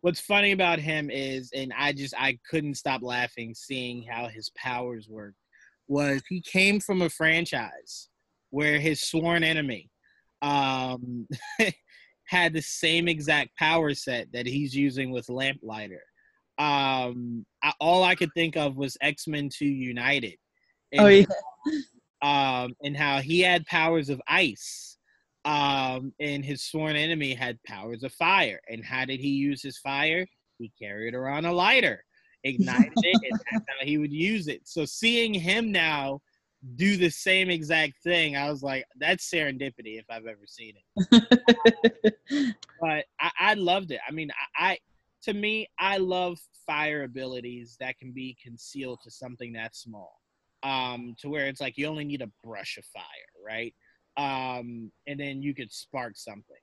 [0.00, 4.48] What's funny about him is, and I just I couldn't stop laughing seeing how his
[4.56, 5.34] powers work.
[5.88, 8.08] Was he came from a franchise
[8.50, 9.90] where his sworn enemy
[10.40, 11.26] um,
[12.26, 16.04] had the same exact power set that he's using with Lamplighter.
[16.58, 20.36] Um, I, all I could think of was X Men Two United.
[20.92, 21.24] And oh yeah
[22.22, 24.87] um, and how he had powers of ice,
[25.48, 28.60] um, and his sworn enemy had powers of fire.
[28.68, 30.26] And how did he use his fire?
[30.58, 32.04] He carried around a lighter,
[32.44, 34.60] ignited it, and that's how he would use it.
[34.64, 36.20] So seeing him now
[36.76, 42.14] do the same exact thing, I was like, that's serendipity if I've ever seen it.
[42.80, 43.98] But I, I loved it.
[44.06, 44.78] I mean, I, I
[45.22, 50.20] to me, I love fire abilities that can be concealed to something that small
[50.62, 53.02] um, to where it's like you only need a brush of fire,
[53.44, 53.74] right?
[54.18, 56.56] Um, and then you could spark something.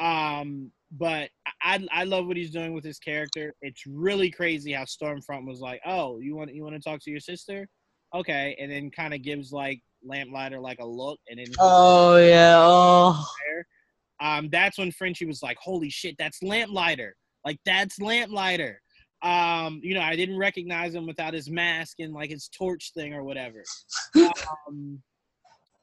[0.00, 1.30] Um, but
[1.62, 3.54] I, I love what he's doing with his character.
[3.62, 7.10] It's really crazy how Stormfront was like, "Oh, you want you want to talk to
[7.10, 7.66] your sister?
[8.14, 12.56] Okay," and then kind of gives like Lamplighter like a look, and then oh yeah
[12.58, 13.26] oh
[14.20, 17.16] um, that's when Frenchie was like, "Holy shit, that's Lamplighter!
[17.44, 18.80] Like that's Lamplighter!"
[19.22, 23.14] Um, you know, I didn't recognize him without his mask and like his torch thing
[23.14, 23.62] or whatever.
[24.68, 25.02] um,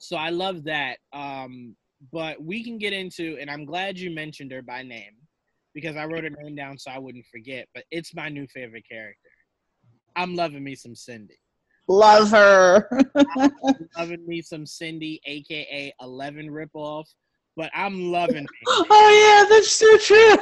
[0.03, 0.97] so I love that.
[1.13, 1.75] Um,
[2.11, 5.13] but we can get into, and I'm glad you mentioned her by name
[5.73, 7.67] because I wrote her name down so I wouldn't forget.
[7.73, 9.29] But it's my new favorite character.
[10.17, 11.37] I'm loving me some Cindy.
[11.87, 12.87] love her
[13.97, 17.05] loving me some Cindy, aka Eleven ripoff.
[17.55, 18.67] But I'm loving it.
[18.67, 20.35] oh yeah that's so true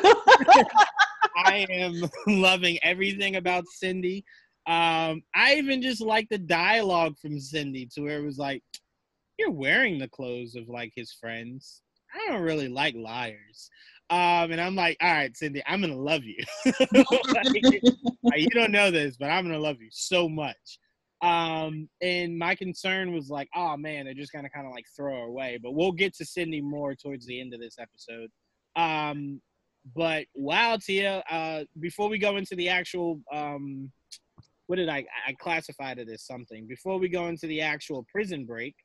[1.45, 4.25] I am loving everything about Cindy.
[4.67, 8.63] Um, I even just like the dialogue from Cindy to where it was like,
[9.41, 11.81] "You're wearing the clothes of like his friends.
[12.13, 13.69] I don't really like liars."
[14.11, 16.37] Um, and I'm like, "All right, Cindy, I'm gonna love you.
[18.23, 20.79] Like, you don't know this, but I'm gonna love you so much."
[21.23, 25.13] Um, and my concern was like, "Oh man, they're just gonna kind of like throw
[25.13, 28.29] her away." But we'll get to Cindy more towards the end of this episode.
[28.75, 29.41] Um,
[29.95, 31.23] but wow, Tia.
[31.29, 33.91] Uh, before we go into the actual, um,
[34.67, 36.67] what did I I classified it as something?
[36.67, 38.75] Before we go into the actual prison break,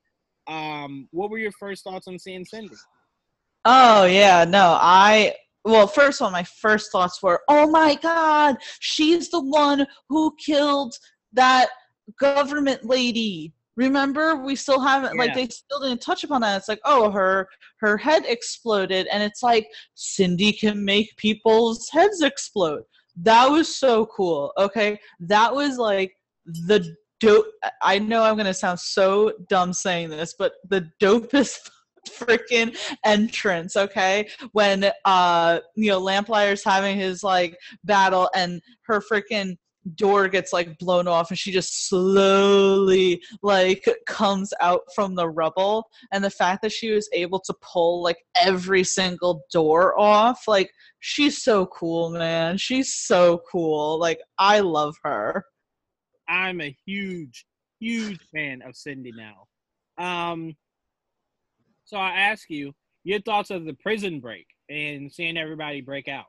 [0.49, 2.75] um, what were your first thoughts on seeing Cindy?
[3.65, 8.57] Oh yeah, no, I well, first of all, my first thoughts were, oh my god,
[8.79, 10.95] she's the one who killed
[11.33, 11.69] that
[12.21, 13.53] government lady.
[13.77, 16.57] Remember, we still haven't like they still didn't touch upon that.
[16.57, 17.49] It's like, oh, her
[17.81, 22.83] her head exploded, and it's like Cindy can make people's heads explode.
[23.17, 24.53] That was so cool.
[24.57, 26.13] Okay, that was like
[26.47, 27.47] the dope.
[27.83, 31.71] I know I'm gonna sound so dumb saying this, but the dopest
[32.09, 34.29] freaking entrance okay?
[34.53, 39.57] When uh you know lamplighter's having his like battle and her freaking
[39.95, 45.89] door gets like blown off and she just slowly like comes out from the rubble.
[46.13, 50.71] And the fact that she was able to pull like every single door off like
[51.01, 52.59] she's so cool man.
[52.59, 53.99] She's so cool.
[53.99, 55.45] Like i love her
[56.29, 57.47] I'm a huge,
[57.81, 59.47] huge fan of Cindy now.
[59.99, 60.57] Um,
[61.85, 62.75] So I ask you
[63.05, 66.27] your thoughts of the prison break and seeing everybody break out.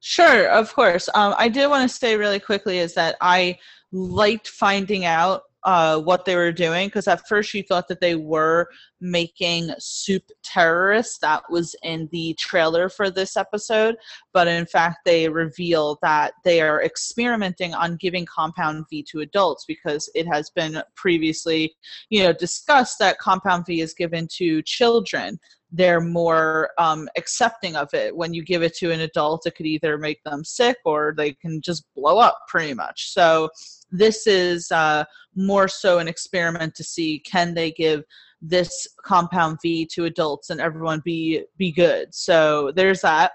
[0.00, 1.08] Sure, of course.
[1.14, 3.58] Um, I did want to say really quickly is that I
[3.92, 8.14] liked finding out uh, what they were doing because at first you thought that they
[8.14, 8.68] were
[9.00, 11.18] making soup terrorists.
[11.18, 13.96] That was in the trailer for this episode,
[14.32, 19.64] but in fact, they reveal that they are experimenting on giving Compound V to adults
[19.66, 21.74] because it has been previously,
[22.10, 25.38] you know, discussed that Compound V is given to children
[25.70, 28.16] they're more um, accepting of it.
[28.16, 31.32] When you give it to an adult, it could either make them sick or they
[31.32, 33.12] can just blow up pretty much.
[33.12, 33.50] So
[33.90, 38.02] this is uh, more so an experiment to see can they give
[38.40, 42.14] this compound V to adults and everyone be be good.
[42.14, 43.32] So there's that.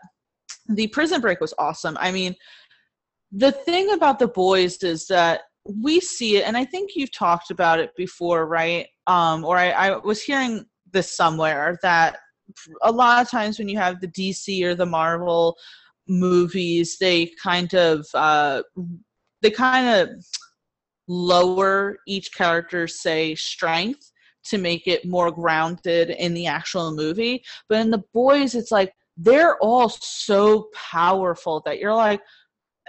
[0.69, 1.97] The prison break was awesome.
[1.99, 2.35] I mean,
[3.31, 7.51] the thing about the boys is that we see it, and I think you've talked
[7.51, 8.87] about it before, right?
[9.07, 12.17] Um, or I, I was hearing this somewhere that
[12.81, 15.57] a lot of times when you have the DC or the Marvel
[16.07, 18.61] movies, they kind of uh,
[19.41, 20.09] they kind of
[21.07, 24.11] lower each character's say strength
[24.45, 27.43] to make it more grounded in the actual movie.
[27.69, 32.21] But in the boys, it's like they're all so powerful that you're like,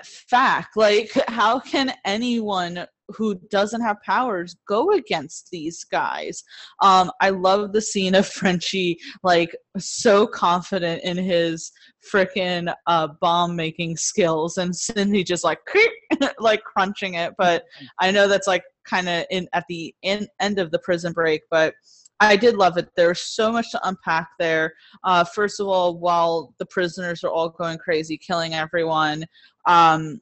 [0.03, 6.43] fact, like how can anyone who doesn't have powers go against these guys.
[6.81, 11.71] Um, I love the scene of Frenchie like so confident in his
[12.13, 15.61] freaking uh, bomb making skills, and Cindy just like
[16.39, 17.35] like crunching it.
[17.39, 17.65] But
[18.01, 21.43] I know that's like kind of in at the in, end of the prison break,
[21.51, 21.75] but.
[22.21, 22.89] I did love it.
[22.97, 24.73] There's so much to unpack there.
[25.03, 29.27] Uh, first of all, while the prisoners are all going crazy, killing everyone,
[29.67, 30.21] um,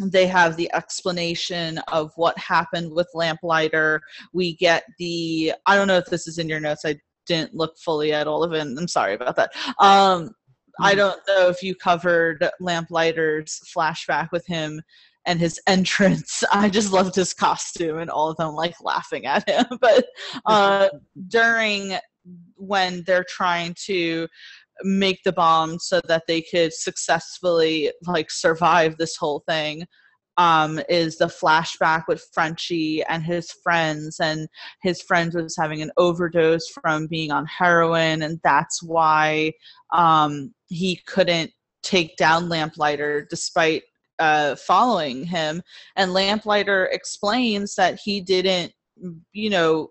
[0.00, 4.00] they have the explanation of what happened with lamplighter
[4.32, 6.94] we get the i don't know if this is in your notes i
[7.26, 9.50] didn't look fully at all of it i'm sorry about that
[9.80, 10.30] um
[10.80, 14.80] i don't know if you covered lamplighter's flashback with him
[15.26, 16.42] and his entrance.
[16.50, 19.66] I just loved his costume and all of them like laughing at him.
[19.80, 20.06] But
[20.46, 20.88] uh
[21.28, 21.98] during
[22.56, 24.26] when they're trying to
[24.82, 29.84] make the bomb so that they could successfully like survive this whole thing
[30.38, 34.46] um, is the flashback with Frenchie and his friends, and
[34.82, 39.52] his friend was having an overdose from being on heroin, and that's why
[39.92, 41.50] um, he couldn't
[41.82, 43.82] take down Lamplighter despite
[44.18, 45.62] uh, following him.
[45.96, 48.72] And Lamplighter explains that he didn't,
[49.32, 49.90] you know,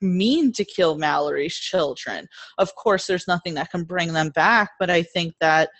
[0.00, 2.26] mean to kill Mallory's children.
[2.58, 5.70] Of course, there's nothing that can bring them back, but I think that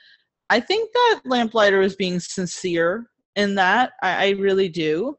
[0.51, 3.07] I think that Lamplighter is being sincere
[3.37, 3.93] in that.
[4.03, 5.17] I, I really do.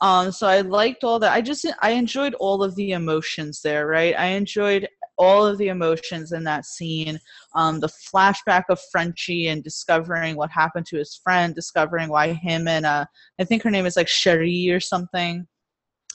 [0.00, 1.32] Um, so I liked all that.
[1.32, 4.18] I just I enjoyed all of the emotions there, right?
[4.18, 4.88] I enjoyed
[5.20, 7.20] all of the emotions in that scene.
[7.54, 12.66] Um, the flashback of Frenchie and discovering what happened to his friend, discovering why him
[12.66, 13.04] and uh,
[13.38, 15.46] I think her name is like Cherie or something.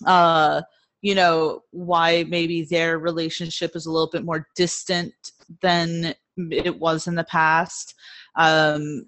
[0.05, 0.63] Uh,
[1.01, 5.13] you know why maybe their relationship is a little bit more distant
[5.61, 6.15] than
[6.51, 7.93] it was in the past
[8.35, 9.05] um,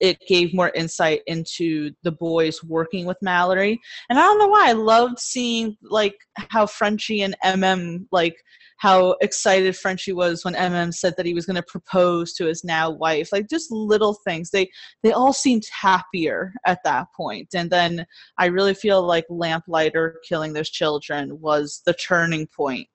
[0.00, 3.80] it gave more insight into the boys working with Mallory.
[4.08, 8.36] And I don't know why I loved seeing like how Frenchie and MM like
[8.78, 12.62] how excited Frenchie was when MM said that he was going to propose to his
[12.62, 13.30] now wife.
[13.32, 14.50] Like just little things.
[14.50, 14.68] They
[15.02, 17.48] they all seemed happier at that point.
[17.54, 18.06] And then
[18.38, 22.88] I really feel like Lamplighter killing those children was the turning point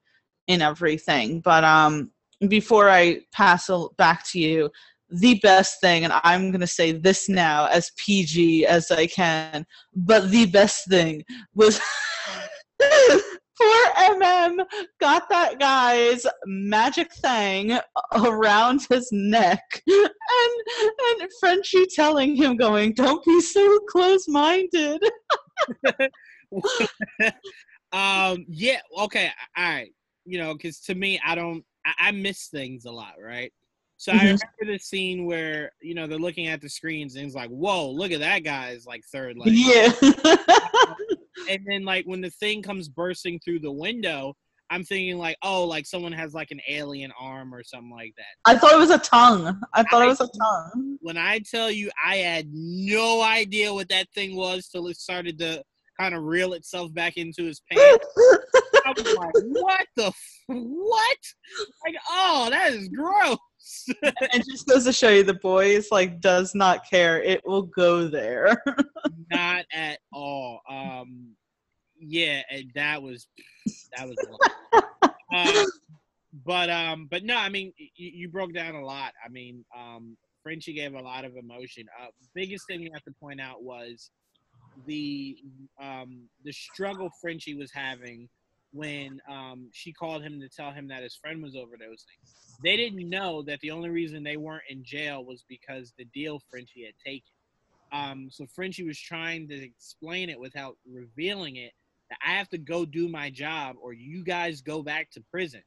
[0.47, 1.41] in everything.
[1.41, 2.11] But um
[2.47, 4.69] before I pass back to you,
[5.11, 9.65] the best thing, and I'm going to say this now as PG as I can,
[9.93, 11.79] but the best thing was
[12.81, 14.65] poor MM
[14.99, 17.77] got that guy's magic thing
[18.13, 20.09] around his neck, and
[21.19, 25.01] and Frenchie telling him, "Going, don't be so close-minded."
[27.93, 28.45] um.
[28.47, 28.79] Yeah.
[28.99, 29.29] Okay.
[29.57, 29.91] All right.
[30.25, 31.63] You know, because to me, I don't.
[31.85, 33.51] I, I miss things a lot, right?
[34.01, 34.19] So mm-hmm.
[34.19, 37.51] I remember the scene where you know they're looking at the screens and it's like,
[37.51, 39.91] "Whoa, look at that guy's like third leg." Yeah.
[41.47, 44.33] and then like when the thing comes bursting through the window,
[44.71, 48.51] I'm thinking like, "Oh, like someone has like an alien arm or something like that."
[48.51, 49.61] I thought it was a tongue.
[49.75, 50.97] I thought I, it was a tongue.
[51.01, 55.37] When I tell you, I had no idea what that thing was till it started
[55.37, 55.63] to
[55.99, 58.07] kind of reel itself back into his pants.
[58.83, 61.17] I was like, "What the f- what?"
[61.85, 63.37] Like, oh, that is gross
[64.33, 67.21] and just goes to show you the boys like does not care.
[67.21, 68.61] It will go there.
[69.31, 70.61] not at all.
[70.69, 71.35] Um
[72.01, 73.27] yeah, and that was
[73.95, 74.17] that was
[75.33, 75.65] uh,
[76.45, 79.13] but um, but no, I mean, you, you broke down a lot.
[79.23, 81.85] I mean, um, Frenchie gave a lot of emotion.
[82.01, 84.09] Uh, biggest thing you have to point out was
[84.87, 85.37] the
[85.81, 88.27] um the struggle Frenchie was having
[88.73, 92.05] when um she called him to tell him that his friend was overdosing.
[92.63, 96.41] They didn't know that the only reason they weren't in jail was because the deal
[96.49, 97.31] Frenchie had taken.
[97.91, 101.73] Um, so Frenchie was trying to explain it without revealing it.
[102.09, 105.63] That I have to go do my job, or you guys go back to prison.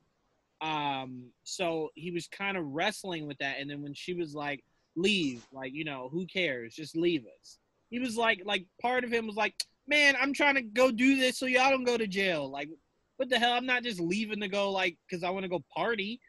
[0.61, 3.57] Um, so he was kind of wrestling with that.
[3.59, 4.65] And then when she was like,
[4.97, 6.75] "Leave," like you know, who cares?
[6.75, 7.59] Just leave us.
[7.91, 9.55] He was like, like part of him was like,
[9.87, 12.69] "Man, I'm trying to go do this so y'all don't go to jail." Like,
[13.17, 13.53] what the hell?
[13.53, 16.21] I'm not just leaving to go like because I want to go party.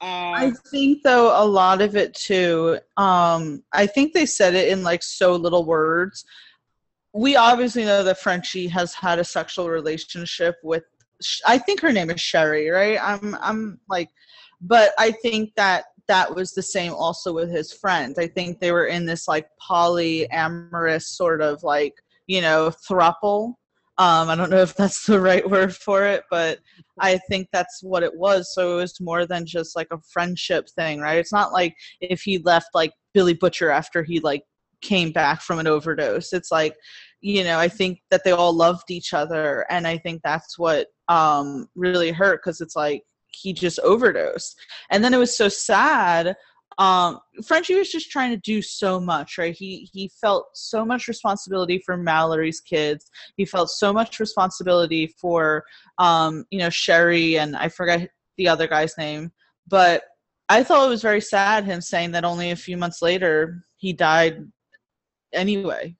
[0.00, 2.78] Uh, I think though a lot of it too.
[2.96, 6.24] Um, I think they said it in like so little words.
[7.12, 10.82] We obviously know that Frenchie has had a sexual relationship with.
[11.46, 12.98] I think her name is Cherie, right?
[13.00, 14.10] I'm I'm like,
[14.60, 18.18] but I think that that was the same also with his friends.
[18.18, 21.94] I think they were in this like polyamorous sort of like
[22.26, 23.54] you know thruple
[23.96, 26.58] um, I don't know if that's the right word for it, but
[26.98, 28.52] I think that's what it was.
[28.52, 31.18] So it was more than just like a friendship thing, right?
[31.18, 34.42] It's not like if he left like Billy Butcher after he like
[34.82, 36.32] came back from an overdose.
[36.32, 36.76] It's like,
[37.20, 40.88] you know, I think that they all loved each other, and I think that's what
[41.08, 44.56] um, really hurt because it's like he just overdosed,
[44.90, 46.36] and then it was so sad
[46.78, 49.54] um frenchie was just trying to do so much right?
[49.54, 53.10] He he felt so much responsibility for mallory's kids.
[53.36, 55.64] He felt so much responsibility for
[55.98, 59.30] um you know sherry and i forget the other guy's name
[59.68, 60.02] but
[60.48, 63.92] i thought it was very sad him saying that only a few months later he
[63.92, 64.44] died
[65.34, 65.94] anyway.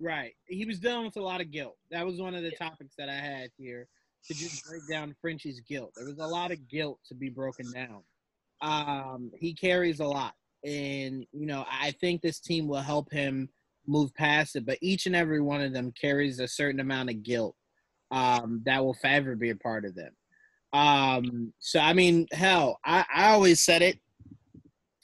[0.00, 0.32] Right.
[0.46, 1.76] He was dealing with a lot of guilt.
[1.90, 3.88] That was one of the topics that i had here
[4.26, 5.92] to just break down frenchie's guilt.
[5.96, 8.02] There was a lot of guilt to be broken down
[8.60, 10.34] um, he carries a lot,
[10.64, 13.48] and you know I think this team will help him
[13.86, 14.66] move past it.
[14.66, 17.54] But each and every one of them carries a certain amount of guilt
[18.10, 20.12] um, that will forever be a part of them.
[20.72, 23.98] Um, so I mean, hell, I, I always said it.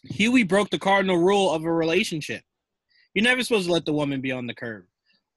[0.05, 2.43] Hughie broke the cardinal rule of a relationship.
[3.15, 4.85] You're never supposed to let the woman be on the curb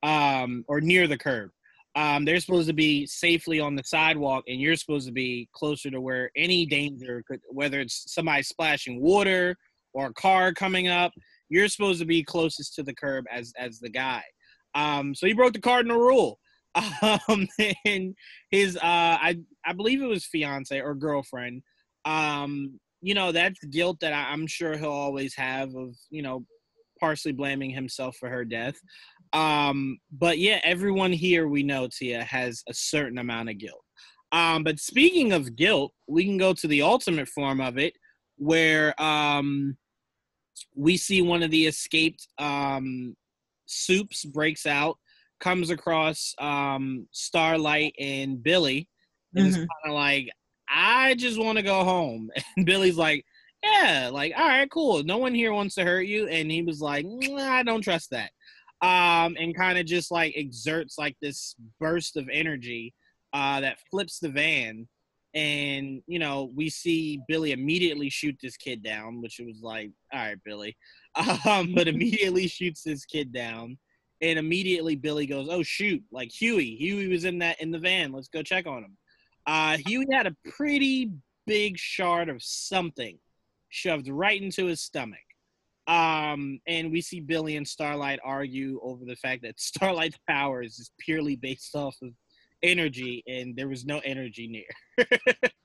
[0.03, 1.51] um, or near the curb
[1.95, 5.91] um, they're supposed to be safely on the sidewalk, and you're supposed to be closer
[5.91, 9.55] to where any danger could, whether it's somebody splashing water
[9.93, 11.11] or a car coming up,
[11.49, 14.23] you're supposed to be closest to the curb as as the guy.
[14.73, 16.39] Um, so he broke the cardinal rule.
[17.29, 17.47] Um,
[17.85, 18.15] and
[18.49, 21.61] his, uh, I I believe it was fiance or girlfriend.
[22.03, 26.47] Um, you know, that's guilt that I, I'm sure he'll always have of you know
[26.99, 28.79] partially blaming himself for her death.
[29.33, 33.83] Um, but yeah, everyone here we know, Tia, has a certain amount of guilt.
[34.31, 37.93] Um, but speaking of guilt, we can go to the ultimate form of it,
[38.37, 39.77] where um,
[40.75, 43.15] we see one of the escaped um,
[43.65, 44.97] soups breaks out,
[45.39, 48.89] comes across um, Starlight and Billy,
[49.35, 49.47] and mm-hmm.
[49.49, 50.29] it's kind of like,
[50.69, 52.29] I just want to go home.
[52.57, 53.25] And Billy's like,
[53.63, 55.03] yeah, like, all right, cool.
[55.03, 56.27] No one here wants to hurt you.
[56.27, 57.05] And he was like,
[57.37, 58.31] I don't trust that.
[58.83, 62.93] Um, and kind of just like exerts like this burst of energy
[63.31, 64.87] uh, that flips the van.
[65.33, 70.19] And, you know, we see Billy immediately shoot this kid down, which was like, all
[70.19, 70.75] right, Billy.
[71.45, 73.77] Um, but immediately shoots this kid down.
[74.21, 76.75] And immediately Billy goes, oh, shoot, like Hughie.
[76.75, 78.11] Hughie was in that in the van.
[78.11, 78.97] Let's go check on him.
[79.45, 81.11] Uh, Hughie had a pretty
[81.45, 83.17] big shard of something
[83.69, 85.19] shoved right into his stomach.
[85.87, 90.91] Um, and we see Billy and Starlight argue over the fact that Starlight's powers is
[90.99, 92.11] purely based off of
[92.61, 95.07] energy, and there was no energy near.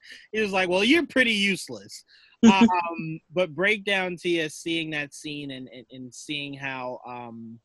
[0.33, 2.05] he was like, "Well, you're pretty useless."
[2.45, 7.59] um, but breakdown Tia seeing that scene and, and, and seeing how um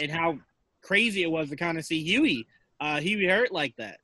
[0.00, 0.38] and how
[0.82, 2.46] crazy it was to kind of see Hughie,
[2.80, 3.98] Uh, Hughie hurt like that.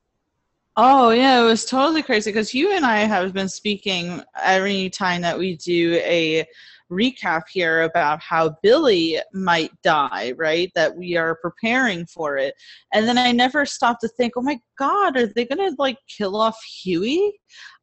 [0.75, 5.21] Oh yeah, it was totally crazy because you and I have been speaking every time
[5.21, 6.45] that we do a
[6.91, 10.71] recap here about how Billy might die, right?
[10.75, 12.53] That we are preparing for it.
[12.93, 16.35] And then I never stopped to think, oh my God, are they gonna like kill
[16.39, 17.33] off Hughie?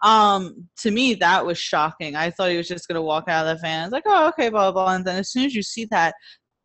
[0.03, 2.17] Um, to me that was shocking.
[2.17, 3.85] I thought he was just gonna walk out of the van.
[3.85, 4.95] It's like, oh okay, blah, blah blah.
[4.95, 6.15] And then as soon as you see that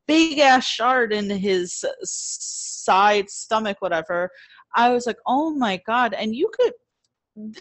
[0.08, 4.30] big ass shard in his side stomach, whatever,
[4.76, 6.14] I was like, oh my God.
[6.14, 7.54] And you could,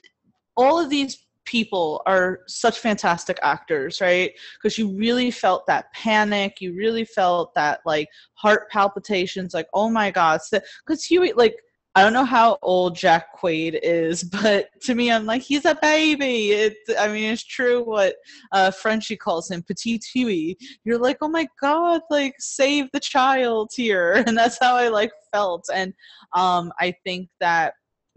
[0.57, 1.19] all of these
[1.49, 4.33] people are such fantastic actors, right?
[4.63, 6.61] Because you really felt that panic.
[6.61, 10.41] You really felt that like heart palpitations, like, oh my God.
[10.51, 11.57] Because Hughie, like,
[11.95, 15.79] I don't know how old Jack Quaid is, but to me, I'm like, he's a
[15.81, 16.53] baby.
[16.53, 18.17] It, I mean, it's true what
[18.53, 20.59] uh, Frenchie calls him, Petit Hughie.
[20.85, 25.13] You're like, oh my god, like save the child here, and that's how I like
[25.33, 25.65] felt.
[25.73, 25.95] And
[26.35, 27.73] um, I think that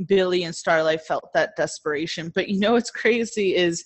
[0.07, 2.31] Billy and Starlight felt that desperation.
[2.33, 3.83] But you know what's crazy is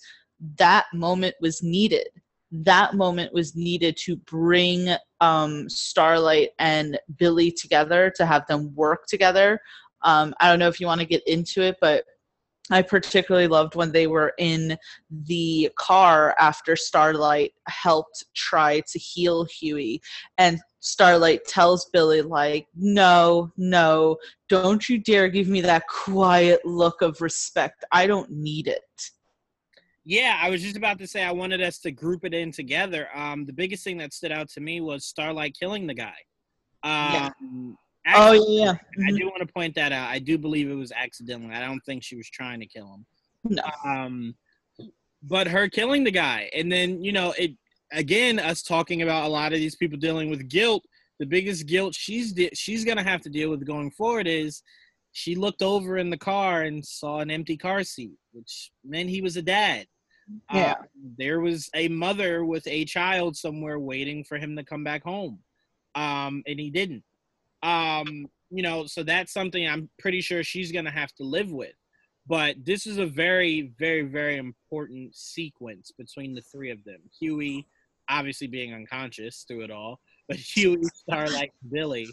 [0.56, 2.08] that moment was needed.
[2.52, 9.06] That moment was needed to bring um, Starlight and Billy together to have them work
[9.06, 9.60] together.
[10.02, 12.04] Um, I don't know if you want to get into it, but
[12.70, 14.76] I particularly loved when they were in
[15.10, 20.00] the car after Starlight helped try to heal Hughie.
[20.38, 24.16] And Starlight tells Billy, like, no, no,
[24.48, 27.84] don't you dare give me that quiet look of respect.
[27.92, 28.82] I don't need it.
[30.04, 33.08] Yeah, I was just about to say I wanted us to group it in together.
[33.12, 36.14] Um, the biggest thing that stood out to me was Starlight killing the guy.
[36.84, 37.30] Um, yeah.
[38.14, 38.72] Oh yeah.
[38.72, 39.08] Mm-hmm.
[39.08, 40.08] I do want to point that out.
[40.10, 41.50] I do believe it was accidental.
[41.50, 43.06] I don't think she was trying to kill him.
[43.44, 43.62] No.
[43.84, 44.34] Um,
[45.22, 47.52] but her killing the guy, and then you know it
[47.92, 48.38] again.
[48.38, 50.84] Us talking about a lot of these people dealing with guilt.
[51.18, 54.62] The biggest guilt she's de- she's gonna have to deal with going forward is
[55.12, 59.22] she looked over in the car and saw an empty car seat, which meant he
[59.22, 59.86] was a dad.
[60.52, 60.72] Yeah.
[60.72, 60.84] Uh,
[61.18, 65.38] there was a mother with a child somewhere waiting for him to come back home.
[65.94, 67.02] Um, and he didn't.
[67.66, 71.74] Um, you know, so that's something I'm pretty sure she's gonna have to live with.
[72.28, 77.00] But this is a very, very, very important sequence between the three of them.
[77.20, 77.66] Hughie,
[78.08, 82.08] obviously being unconscious through it all, but Hughie, Starlight, Billy,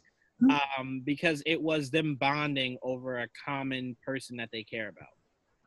[0.77, 5.07] um, because it was them bonding over a common person that they care about.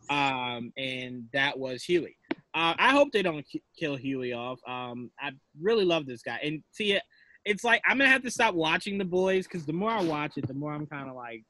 [0.09, 2.17] Um, and that was Hughie.
[2.55, 4.61] Uh, I hope they don't k- kill Hughie off.
[4.67, 6.99] Um, I really love this guy, and see,
[7.47, 10.33] it's like I'm gonna have to stop watching the boys because the more I watch
[10.37, 11.43] it, the more I'm kind of like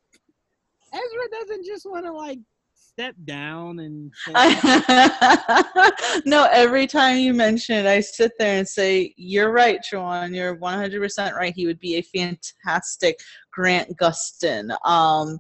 [0.93, 2.39] Ezra doesn't just want to like
[2.75, 4.13] step down and.
[6.27, 10.33] no, every time you mention it, I sit there and say, "You're right, Sean.
[10.33, 11.55] You're 100 percent right.
[11.55, 13.19] He would be a fantastic
[13.53, 15.39] Grant Gustin." Um,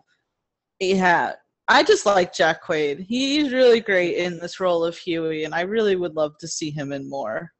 [0.80, 1.32] yeah,
[1.68, 3.04] I just like Jack Quaid.
[3.06, 6.70] He's really great in this role of Hughie, and I really would love to see
[6.70, 7.52] him in more.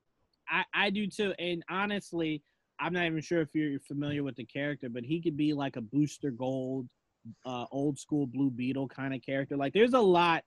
[0.48, 1.32] I, I do too.
[1.38, 2.42] And honestly,
[2.80, 5.76] I'm not even sure if you're familiar with the character, but he could be like
[5.76, 6.86] a Booster Gold,
[7.44, 9.56] uh, old school Blue Beetle kind of character.
[9.56, 10.42] Like, there's a lot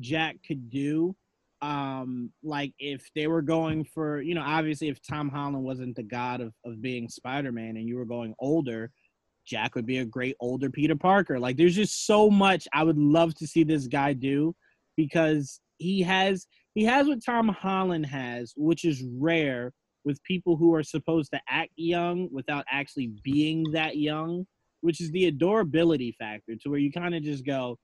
[0.00, 1.14] Jack could do.
[1.60, 6.02] Um, like if they were going for, you know, obviously if Tom Holland wasn't the
[6.02, 8.90] god of, of being Spider Man and you were going older,
[9.46, 11.38] Jack would be a great older Peter Parker.
[11.38, 14.56] Like there's just so much I would love to see this guy do
[14.96, 19.72] because he has he has what Tom Holland has, which is rare
[20.04, 24.46] with people who are supposed to act young without actually being that young,
[24.80, 27.78] which is the adorability factor to where you kind of just go,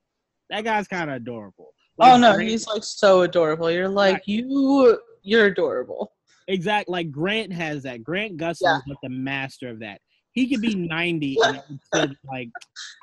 [0.49, 1.73] that guy's kind of adorable.
[1.97, 3.69] Like, oh no, Grant, he's like so adorable.
[3.69, 6.13] You're like you you're adorable.
[6.47, 6.91] Exactly.
[6.91, 8.03] Like Grant has that.
[8.03, 8.77] Grant Gustin yeah.
[8.77, 9.99] is like the master of that
[10.33, 12.49] he could be 90 and still like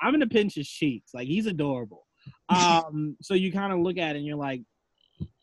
[0.01, 1.11] I'm gonna pinch his cheeks.
[1.13, 2.05] Like he's adorable.
[2.49, 4.61] Um, so you kind of look at it and you're like,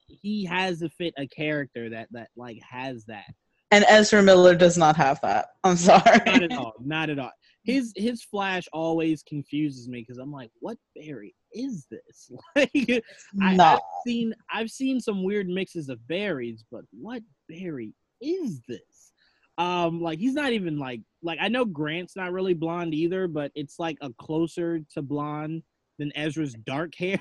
[0.07, 3.25] he has to fit a character that that like has that.
[3.71, 5.49] And Ezra Miller does not have that.
[5.65, 6.21] I'm sorry.
[6.27, 6.75] Not at all.
[6.81, 7.33] Not at all.
[7.65, 12.31] His his flash always confuses me because I'm like, what Barry is this?
[12.57, 13.03] Like,
[13.43, 19.13] I, I've seen I've seen some weird mixes of berries, but what berry is this?
[19.57, 23.51] Um, like he's not even like like I know Grant's not really blonde either, but
[23.55, 25.63] it's like a closer to blonde
[25.99, 27.21] than Ezra's dark hair.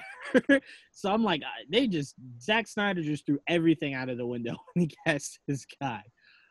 [0.91, 1.41] so I'm like,
[1.71, 5.65] they just Zack Snyder just threw everything out of the window when he cast this
[5.79, 6.01] guy.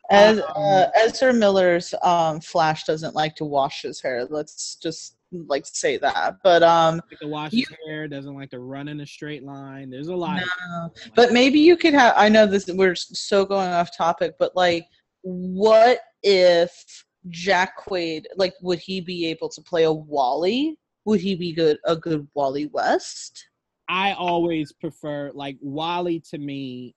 [0.09, 4.25] As um, uh, Ezra Miller's um, Flash doesn't like to wash his hair.
[4.25, 6.37] Let's just like say that.
[6.43, 9.43] But um, like to wash you, his hair, doesn't like to run in a straight
[9.43, 9.89] line.
[9.89, 10.41] There's a lot.
[10.69, 12.13] No, but maybe you could have.
[12.17, 12.67] I know this.
[12.67, 14.87] We're so going off topic, but like
[15.23, 20.77] what if Jack Quaid, like, would he be able to play a Wally?
[21.05, 23.47] Would he be good a good Wally West?
[23.89, 26.95] I always prefer like Wally to me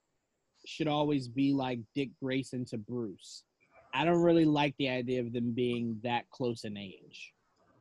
[0.66, 3.44] should always be like Dick Grayson to Bruce.
[3.94, 7.32] I don't really like the idea of them being that close in age.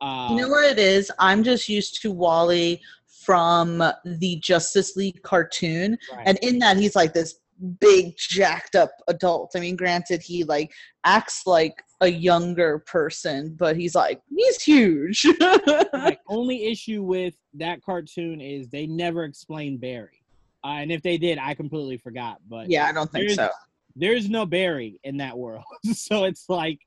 [0.01, 1.11] Uh, you know what it is?
[1.19, 6.27] I'm just used to Wally from the Justice League cartoon, right.
[6.27, 7.39] and in that he's like this
[7.79, 9.51] big jacked up adult.
[9.55, 10.73] I mean, granted, he like
[11.05, 15.25] acts like a younger person, but he's like he's huge.
[15.39, 20.21] My only issue with that cartoon is they never explain Barry,
[20.65, 22.37] uh, and if they did, I completely forgot.
[22.49, 23.49] But yeah, I don't think so.
[23.95, 25.63] There's no Barry in that world,
[25.93, 26.79] so it's like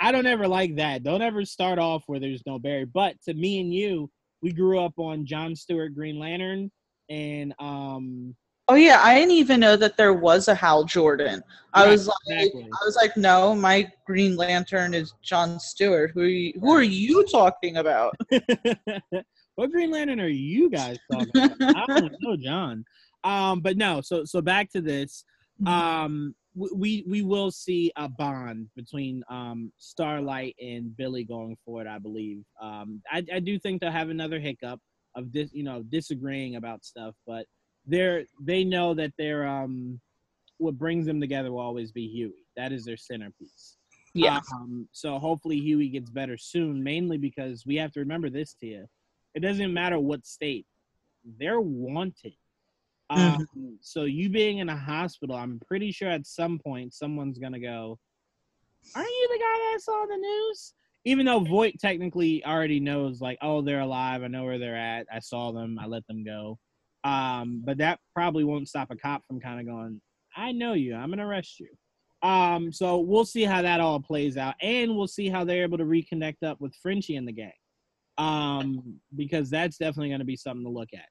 [0.00, 1.02] I don't ever like that.
[1.02, 2.86] Don't ever start off where there's no Barry.
[2.86, 4.10] But to me and you,
[4.42, 6.70] we grew up on John Stewart Green Lantern
[7.10, 8.34] and um
[8.68, 11.42] Oh yeah, I didn't even know that there was a Hal Jordan.
[11.74, 12.62] I was like, exactly.
[12.62, 16.12] I was like, no, my Green Lantern is John Stewart.
[16.14, 18.14] Who are you, who are you talking about?
[19.56, 21.76] what Green Lantern are you guys talking about?
[21.76, 22.84] I don't know, John.
[23.24, 25.24] Um, but no, so so back to this.
[25.66, 31.86] Um, we we will see a bond between um Starlight and Billy going forward.
[31.86, 32.42] I believe.
[32.60, 34.80] Um, I I do think they'll have another hiccup
[35.14, 37.46] of this, you know, disagreeing about stuff, but
[37.86, 40.00] they're they know that they're um
[40.58, 42.46] what brings them together will always be Hughie.
[42.56, 43.76] That is their centerpiece.
[44.12, 48.54] Yeah, Um, so hopefully Hughie gets better soon, mainly because we have to remember this,
[48.54, 48.86] Tia.
[49.34, 50.66] It doesn't matter what state,
[51.38, 52.34] they're wanted.
[53.10, 53.46] Um,
[53.80, 57.98] so you being in a hospital, I'm pretty sure at some point someone's gonna go,
[58.94, 60.74] Aren't you the guy that I saw in the news?
[61.04, 65.06] Even though Vought technically already knows, like, oh, they're alive, I know where they're at,
[65.12, 66.58] I saw them, I let them go.
[67.04, 70.00] Um, but that probably won't stop a cop from kind of going,
[70.36, 71.68] I know you, I'm gonna arrest you.
[72.22, 75.78] Um, so we'll see how that all plays out, and we'll see how they're able
[75.78, 77.52] to reconnect up with Frenchie and the gang.
[78.18, 81.08] Um, because that's definitely gonna be something to look at.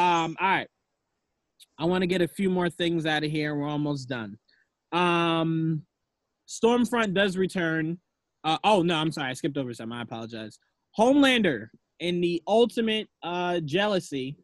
[0.00, 0.68] Um, all right.
[1.78, 3.54] I want to get a few more things out of here.
[3.54, 4.38] We're almost done.
[4.92, 5.82] Um,
[6.48, 7.98] Stormfront does return.
[8.44, 9.92] Uh, oh no, I'm sorry, I skipped over some.
[9.92, 10.58] I apologize.
[10.98, 11.68] Homelander,
[12.00, 14.38] in the ultimate uh, jealousy,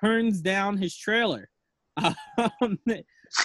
[0.00, 1.48] burns down his trailer
[1.96, 2.78] um,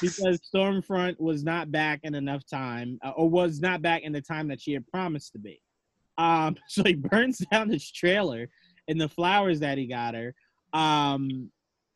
[0.02, 4.22] because Stormfront was not back in enough time, uh, or was not back in the
[4.22, 5.62] time that she had promised to be.
[6.18, 8.48] Um, so he burns down his trailer
[8.88, 10.34] and the flowers that he got her.
[10.74, 11.50] Um,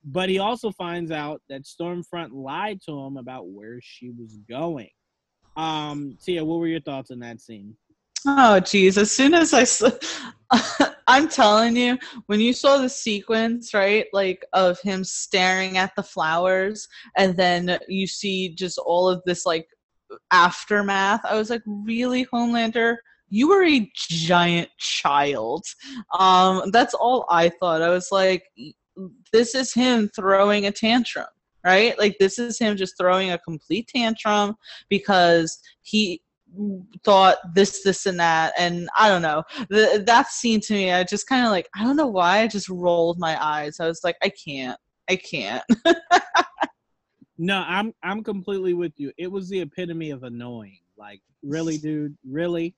[0.03, 4.89] but he also finds out that Stormfront lied to him about where she was going.
[5.57, 7.75] Um, Tia, what were your thoughts on that scene?
[8.25, 8.97] Oh, geez.
[8.97, 9.65] As soon as I,
[11.07, 11.97] I'm telling you,
[12.27, 16.87] when you saw the sequence, right, like of him staring at the flowers,
[17.17, 19.67] and then you see just all of this like
[20.31, 22.97] aftermath, I was like, really, Homelander?
[23.29, 25.63] You were a giant child.
[26.17, 27.81] Um, that's all I thought.
[27.81, 28.43] I was like,
[29.31, 31.27] this is him throwing a tantrum,
[31.65, 31.97] right?
[31.97, 34.55] Like this is him just throwing a complete tantrum
[34.89, 36.21] because he
[37.03, 39.43] thought this, this, and that, and I don't know.
[39.69, 42.47] The, that scene to me, I just kind of like, I don't know why, I
[42.47, 43.79] just rolled my eyes.
[43.79, 44.79] I was like, I can't,
[45.09, 45.63] I can't.
[47.41, 49.13] No, I'm I'm completely with you.
[49.17, 50.81] It was the epitome of annoying.
[50.97, 52.75] Like, really, dude, really?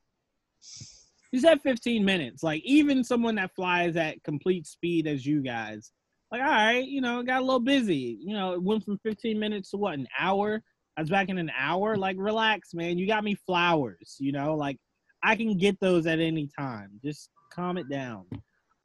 [1.32, 2.44] He's at 15 minutes.
[2.44, 5.92] Like, even someone that flies at complete speed as you guys,
[6.32, 8.18] like, all right, you know, got a little busy.
[8.22, 10.62] You know, it went from 15 minutes to what, an hour?
[10.98, 11.98] I was back in an hour.
[11.98, 12.98] Like, relax, man.
[12.98, 14.16] You got me flowers.
[14.20, 14.78] You know, like
[15.24, 16.92] I can get those at any time.
[17.04, 18.26] Just calm it down.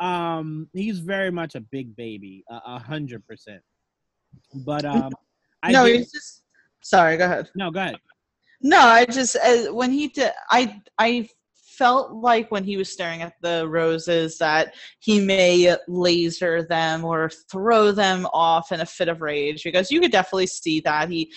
[0.00, 3.62] Um, he's very much a big baby, a hundred percent.
[4.54, 5.12] But um,
[5.62, 6.42] I no, did- he's just.
[6.82, 7.50] Sorry, go ahead.
[7.56, 7.96] no, go ahead.
[8.62, 11.28] No, I just uh, when he did, I I
[11.76, 17.30] felt like when he was staring at the roses that he may laser them or
[17.50, 21.30] throw them off in a fit of rage because you could definitely see that he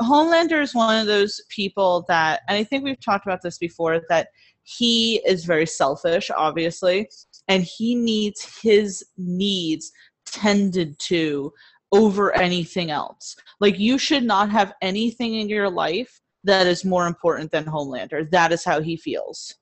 [0.00, 4.00] Homelander is one of those people that, and I think we've talked about this before,
[4.08, 4.28] that
[4.64, 7.08] he is very selfish, obviously,
[7.48, 9.92] and he needs his needs
[10.26, 11.52] tended to
[11.92, 13.36] over anything else.
[13.60, 18.30] Like, you should not have anything in your life that is more important than Homelander.
[18.30, 19.54] That is how he feels.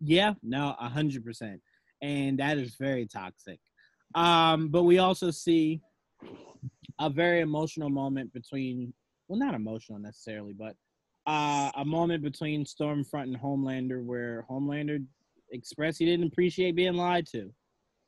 [0.00, 1.60] Yeah, no, a hundred percent,
[2.02, 3.58] and that is very toxic.
[4.14, 5.80] Um, but we also see
[7.00, 8.92] a very emotional moment between,
[9.28, 10.74] well, not emotional necessarily, but
[11.26, 15.04] uh, a moment between Stormfront and Homelander where Homelander
[15.50, 17.52] expressed he didn't appreciate being lied to,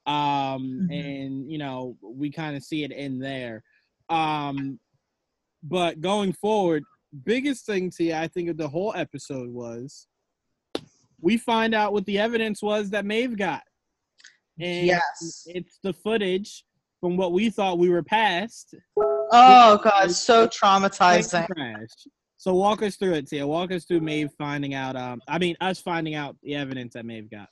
[0.07, 0.91] um, Mhm.
[0.91, 3.63] and you know we kind of see it in there.
[4.09, 4.79] Um,
[5.63, 6.85] but going forward,
[7.25, 10.07] biggest thing to I think of the whole episode was
[11.23, 13.63] we find out what the evidence was that Maeve got.
[14.59, 15.45] And Yes.
[15.47, 16.65] it's the footage
[17.01, 18.75] from what we thought we were past.
[19.33, 21.47] Oh god, so traumatizing.
[22.37, 23.47] So walk us through it, Tia.
[23.47, 24.97] Walk us through Maeve finding out.
[24.97, 27.49] Um, I mean, us finding out the evidence that Maeve got.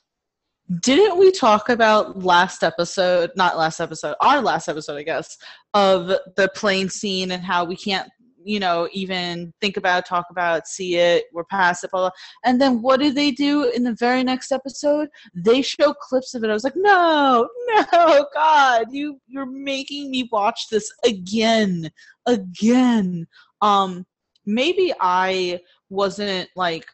[0.81, 5.35] Didn't we talk about last episode, not last episode, our last episode, I guess,
[5.73, 8.07] of the plane scene and how we can't,
[8.43, 12.11] you know, even think about, talk about, see it, we're past it, blah, blah.
[12.45, 15.09] And then what do they do in the very next episode?
[15.33, 16.49] They show clips of it.
[16.49, 21.89] I was like, no, no, God, you you're making me watch this again,
[22.25, 23.27] again.
[23.61, 24.05] Um,
[24.45, 25.59] maybe I
[25.89, 26.85] wasn't like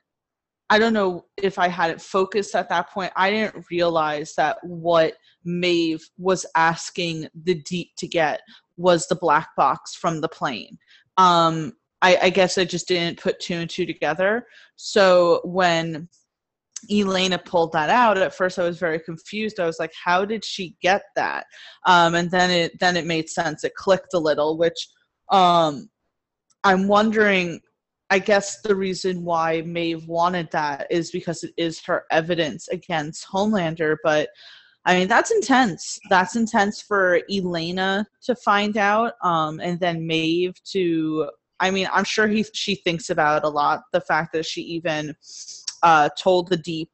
[0.69, 3.11] I don't know if I had it focused at that point.
[3.15, 8.41] I didn't realize that what Maeve was asking the deep to get
[8.77, 10.77] was the black box from the plane.
[11.17, 14.45] Um, I, I guess I just didn't put two and two together.
[14.75, 16.07] So when
[16.91, 19.59] Elena pulled that out, at first I was very confused.
[19.59, 21.45] I was like, "How did she get that?"
[21.85, 23.63] Um, and then it then it made sense.
[23.63, 24.87] It clicked a little, which
[25.31, 25.89] um,
[26.63, 27.59] I'm wondering
[28.09, 33.27] I guess the reason why Maeve wanted that is because it is her evidence against
[33.27, 33.97] Homelander.
[34.03, 34.29] But
[34.85, 35.99] I mean, that's intense.
[36.09, 41.29] That's intense for Elena to find out, um, and then Maeve to.
[41.59, 43.83] I mean, I'm sure he she thinks about a lot.
[43.93, 45.15] The fact that she even
[45.81, 46.89] uh, told the Deep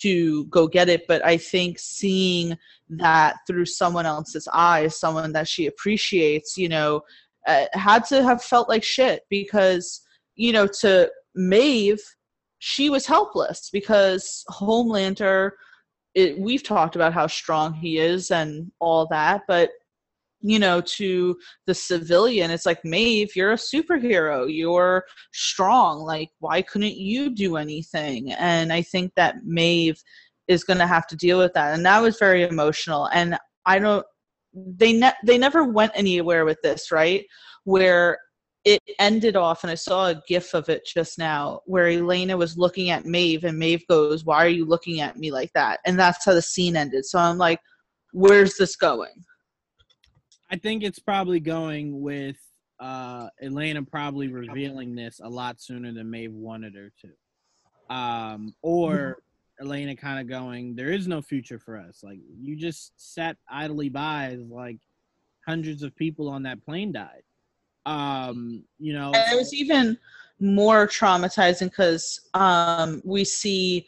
[0.00, 2.56] to go get it, but I think seeing
[2.88, 7.02] that through someone else's eyes, someone that she appreciates, you know,
[7.46, 10.02] uh, had to have felt like shit because
[10.38, 12.00] you know, to Maeve,
[12.60, 15.50] she was helpless because Homelander,
[16.18, 19.70] it, we've talked about how strong he is and all that, but
[20.40, 24.46] you know, to the civilian, it's like, Maeve, you're a superhero.
[24.48, 26.00] You're strong.
[26.00, 28.32] Like, why couldn't you do anything?
[28.32, 30.00] And I think that Maeve
[30.46, 31.74] is going to have to deal with that.
[31.74, 33.06] And that was very emotional.
[33.06, 34.06] And I don't,
[34.54, 37.24] they, ne- they never went anywhere with this, right?
[37.64, 38.18] Where
[38.64, 42.58] it ended off, and I saw a gif of it just now where Elena was
[42.58, 45.80] looking at Maeve, and Maeve goes, Why are you looking at me like that?
[45.86, 47.04] And that's how the scene ended.
[47.06, 47.60] So I'm like,
[48.12, 49.24] Where's this going?
[50.50, 52.36] I think it's probably going with
[52.80, 57.94] uh, Elena probably revealing this a lot sooner than Maeve wanted her to.
[57.94, 58.92] Um, or
[59.60, 59.66] mm-hmm.
[59.66, 62.00] Elena kind of going, There is no future for us.
[62.02, 64.78] Like, you just sat idly by as like
[65.46, 67.22] hundreds of people on that plane died
[67.88, 69.98] um, you know, and it was even
[70.40, 73.86] more traumatizing because um, we see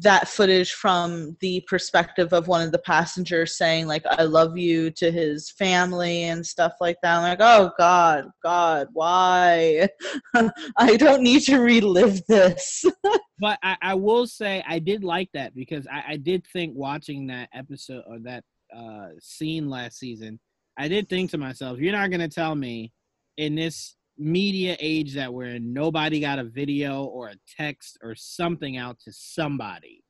[0.00, 4.90] that footage from the perspective of one of the passengers saying like i love you
[4.90, 7.18] to his family and stuff like that.
[7.18, 9.88] I'm like oh god god why?
[10.76, 12.84] I don't need to relive this.
[13.38, 17.26] But I, I, will say i did like that because I, I did think watching
[17.26, 20.40] that episode or that uh, scene last season
[20.78, 22.94] i did think to myself you're not going to tell me
[23.36, 28.14] in this media age that we're in, nobody got a video or a text or
[28.14, 30.02] something out to somebody.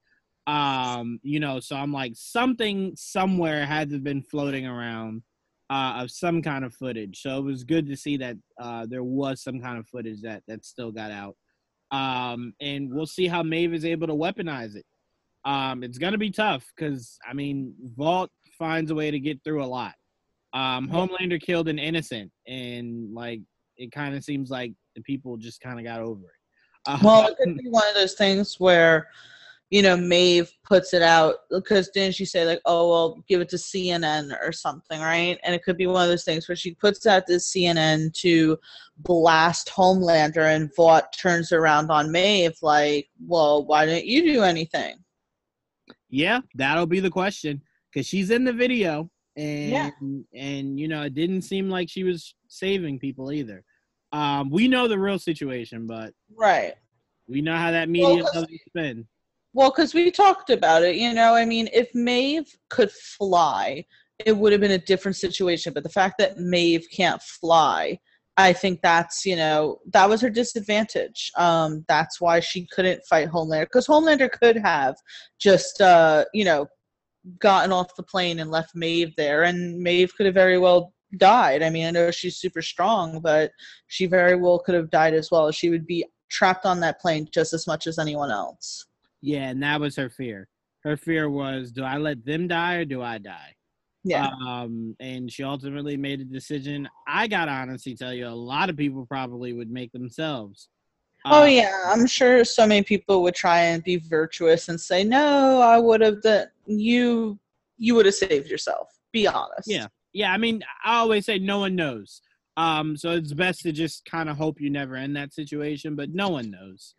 [0.47, 5.23] Um, you know, so I'm like, something somewhere had to have been floating around
[5.71, 7.21] uh, of some kind of footage.
[7.21, 10.43] So it was good to see that uh, there was some kind of footage that
[10.47, 11.37] that still got out.
[11.91, 14.85] Um, and we'll see how Maeve is able to weaponize it.
[15.45, 19.63] Um, it's gonna be tough because I mean, Vought finds a way to get through
[19.63, 19.95] a lot.
[20.53, 23.41] Um, Homelander killed an innocent, and like
[23.77, 26.87] it kind of seems like the people just kind of got over it.
[26.87, 29.09] Uh, well, it could be one of those things where,
[29.71, 33.49] you know, Maeve puts it out because didn't she say like, oh well, give it
[33.51, 35.39] to CNN or something, right?
[35.43, 38.57] And it could be one of those things where she puts out this CNN to
[38.99, 44.97] blast Homelander, and Vought turns around on Maeve like, well, why didn't you do anything?
[46.09, 47.61] Yeah, that'll be the question
[47.93, 49.91] because she's in the video and yeah.
[50.35, 53.63] and you know it didn't seem like she was saving people either.
[54.13, 56.75] Um, we know the real situation, but right,
[57.29, 59.07] we know how that media well, doesn't spin.
[59.53, 61.35] Well, because we talked about it, you know.
[61.35, 63.85] I mean, if Maeve could fly,
[64.25, 65.73] it would have been a different situation.
[65.73, 67.99] But the fact that Maeve can't fly,
[68.37, 71.31] I think that's you know that was her disadvantage.
[71.37, 74.97] Um, that's why she couldn't fight Homelander because Homelander could have
[75.39, 76.67] just uh, you know
[77.39, 81.63] gotten off the plane and left Maeve there, and Maeve could have very well died.
[81.63, 83.53] I mean, I know she's super strong, but
[83.87, 85.51] she very well could have died as well.
[85.51, 88.87] She would be trapped on that plane just as much as anyone else.
[89.23, 90.49] Yeah, and that was her fear.
[90.83, 93.55] Her fear was, do I let them die or do I die?
[94.05, 94.31] Yeah.
[94.47, 96.89] Um, and she ultimately made a decision.
[97.09, 100.69] I gotta honestly tell you, a lot of people probably would make themselves.
[101.29, 105.03] Oh uh, yeah, I'm sure so many people would try and be virtuous and say,
[105.03, 107.39] "No, I would have that you
[107.79, 109.69] you would have saved yourself." Be honest.
[109.69, 110.33] Yeah, yeah.
[110.33, 112.23] I mean, I always say no one knows.
[112.57, 116.15] Um, so it's best to just kind of hope you never end that situation, but
[116.15, 116.95] no one knows.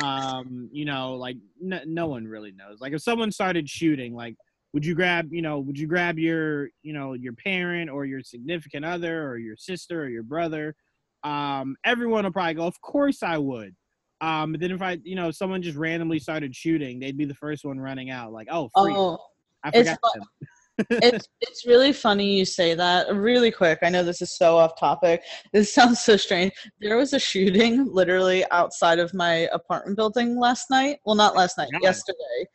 [0.00, 2.80] Um, you know, like no, no one really knows.
[2.80, 4.36] Like if someone started shooting, like
[4.72, 8.22] would you grab, you know, would you grab your, you know, your parent or your
[8.22, 10.76] significant other or your sister or your brother?
[11.24, 13.74] Um, everyone will probably go, "Of course I would."
[14.20, 17.34] Um, but then if I, you know, someone just randomly started shooting, they'd be the
[17.34, 18.32] first one running out.
[18.32, 18.94] Like, oh, free.
[18.94, 19.18] oh,
[19.64, 19.98] I forgot.
[20.78, 23.14] It's, it's it's really funny you say that.
[23.14, 25.22] Really quick, I know this is so off topic.
[25.52, 26.52] This sounds so strange.
[26.80, 30.98] There was a shooting literally outside of my apartment building last night.
[31.04, 31.82] Well, not last night, God.
[31.82, 32.46] yesterday.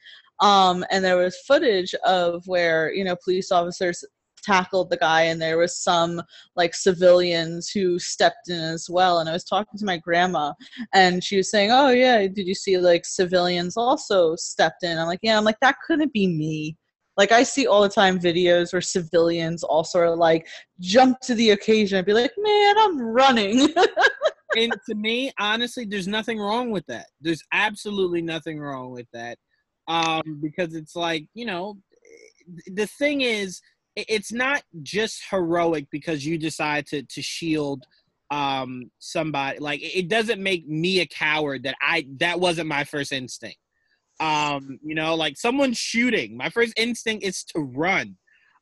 [0.42, 4.04] Um, and there was footage of where you know police officers
[4.46, 6.22] tackled the guy and there was some
[6.56, 10.54] like civilians who stepped in as well and i was talking to my grandma
[10.94, 15.08] and she was saying oh yeah did you see like civilians also stepped in i'm
[15.08, 16.76] like yeah i'm like that couldn't be me
[17.18, 20.48] like I see all the time videos where civilians also of like
[20.80, 23.74] jump to the occasion and be like, "Man, I'm running."
[24.58, 27.08] and to me, honestly, there's nothing wrong with that.
[27.22, 29.38] There's absolutely nothing wrong with that.
[29.88, 31.78] Um, because it's like, you know,
[32.68, 33.62] the thing is,
[33.96, 37.86] it's not just heroic because you decide to to shield
[38.32, 39.60] um somebody.
[39.60, 43.58] Like it doesn't make me a coward that i that wasn't my first instinct.
[44.20, 46.36] Um you know like someone's shooting.
[46.38, 48.18] My first instinct is to run.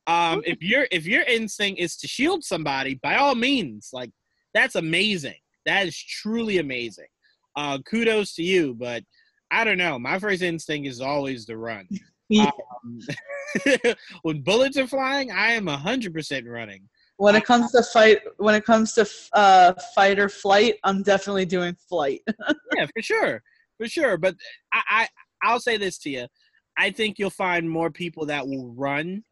[0.08, 4.12] Um if your if your instinct is to shield somebody by all means like
[4.54, 5.36] that's amazing.
[5.66, 7.08] That is truly amazing.
[7.56, 9.04] Uh kudos to you but
[9.50, 9.98] i don't know.
[9.98, 11.88] My first instinct is always to run
[12.30, 12.50] Yeah.
[12.86, 13.00] um,
[14.24, 18.66] when bullets are flying i am 100% running when it comes to fight, when it
[18.66, 22.22] comes to uh, fight or flight, I'm definitely doing flight.
[22.76, 23.44] yeah, for sure,
[23.78, 24.18] for sure.
[24.18, 24.36] But
[24.74, 25.08] I, I,
[25.44, 26.28] I'll say this to you:
[26.78, 29.24] I think you'll find more people that will run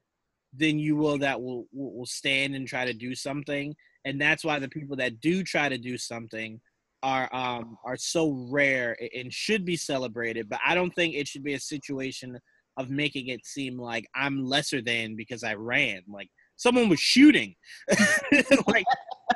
[0.53, 3.75] than you will that will will will stand and try to do something,
[4.05, 6.59] and that's why the people that do try to do something
[7.03, 10.47] are um are so rare and should be celebrated.
[10.49, 12.39] But I don't think it should be a situation
[12.78, 16.01] of making it seem like I'm lesser than because I ran.
[16.07, 17.55] Like someone was shooting.
[18.67, 18.86] like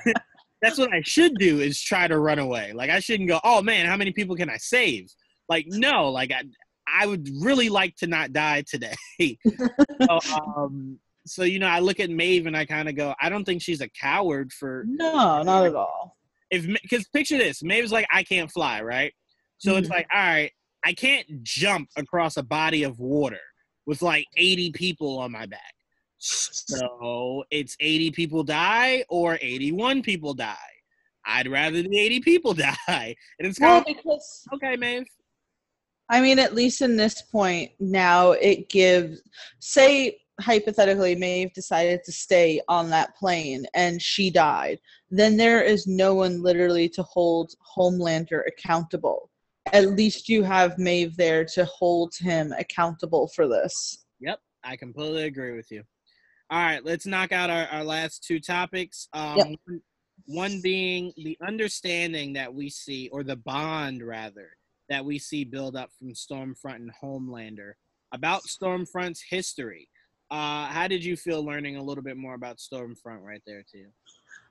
[0.62, 2.74] that's what I should do is try to run away.
[2.74, 5.10] Like I shouldn't go, oh man, how many people can I save?
[5.50, 6.44] Like no, like I
[6.88, 8.96] I would really like to not die today.
[9.20, 10.20] so,
[10.58, 13.44] um, so you know, I look at Maeve and I kind of go, I don't
[13.44, 16.16] think she's a coward for no, not at all.
[16.52, 19.14] if because picture this, Maeve's like I can't fly, right?
[19.58, 19.92] So it's Mhm.
[19.92, 20.52] like, all right,
[20.86, 23.40] I can't jump across a body of water
[23.86, 25.74] with like 80 people on my back.
[26.18, 30.56] So it's 80 people die or 81 people die.
[31.26, 32.54] I'd rather the 80 people
[32.88, 33.16] die.
[33.40, 35.08] And it's Well, kind because okay, Maeve.
[36.10, 39.22] I mean, at least in this point now, it gives.
[39.60, 44.80] Say hypothetically, Maeve decided to stay on that plane and she died.
[45.10, 49.32] Then there is no one literally to hold Homelander accountable.
[49.74, 54.06] At least you have Maeve there to hold him accountable for this.
[54.20, 55.84] Yep, I completely agree with you.
[56.52, 59.08] All right, let's knock out our, our last two topics.
[59.14, 59.48] Um, Yep.
[59.66, 59.82] one-
[60.28, 64.50] One being the understanding that we see, or the bond rather,
[64.88, 67.74] that we see build up from Stormfront and Homelander
[68.14, 69.90] about Stormfront's history.
[70.32, 73.88] Uh, how did you feel learning a little bit more about Stormfront right there, too?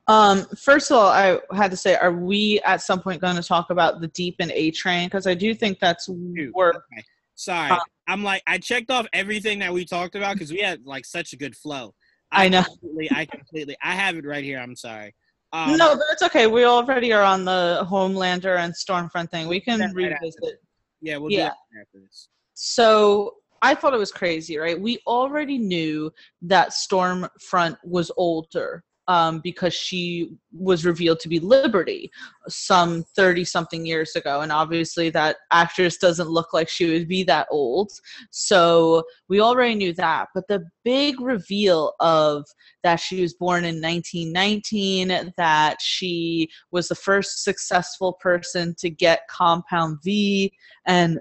[0.06, 3.42] Um, first of all, I had to say, are we at some point going to
[3.42, 5.06] talk about the Deep and A Train?
[5.06, 6.76] Because I do think that's worth.
[6.76, 7.02] okay.
[7.36, 10.84] Sorry, Uh, I'm like I checked off everything that we talked about because we had
[10.84, 11.92] like such a good flow.
[12.30, 12.62] I know.
[12.62, 14.58] Completely, I completely, I have it right here.
[14.60, 15.14] I'm sorry.
[15.52, 16.46] Um, no, but it's okay.
[16.46, 19.48] We already are on the Homelander and Stormfront thing.
[19.48, 20.60] We can right revisit.
[21.00, 21.38] Yeah, we'll Yeah.
[21.38, 21.44] do
[21.74, 22.28] that after this.
[22.54, 24.80] So I thought it was crazy, right?
[24.80, 32.10] We already knew that Stormfront was older um, because she was revealed to be Liberty
[32.48, 34.40] some 30 something years ago.
[34.40, 37.92] And obviously, that actress doesn't look like she would be that old.
[38.30, 40.28] So we already knew that.
[40.34, 42.44] But the big reveal of
[42.82, 49.28] that she was born in 1919, that she was the first successful person to get
[49.28, 50.52] Compound V,
[50.86, 51.20] and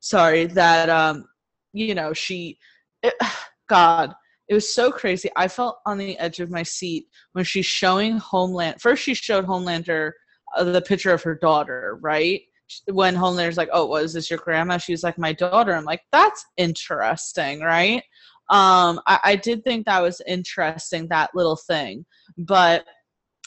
[0.00, 1.26] sorry, that, um,
[1.72, 2.58] you know, she,
[3.02, 3.14] it,
[3.68, 4.14] God,
[4.48, 5.30] it was so crazy.
[5.36, 8.80] I felt on the edge of my seat when she's showing Homeland.
[8.80, 10.12] First, she showed Homelander
[10.56, 12.42] uh, the picture of her daughter, right?
[12.86, 16.02] When Homelander's like, "Oh, was this your grandma?" She was like, "My daughter." I'm like,
[16.12, 18.02] "That's interesting, right?"
[18.48, 22.06] Um, I, I did think that was interesting that little thing,
[22.38, 22.84] but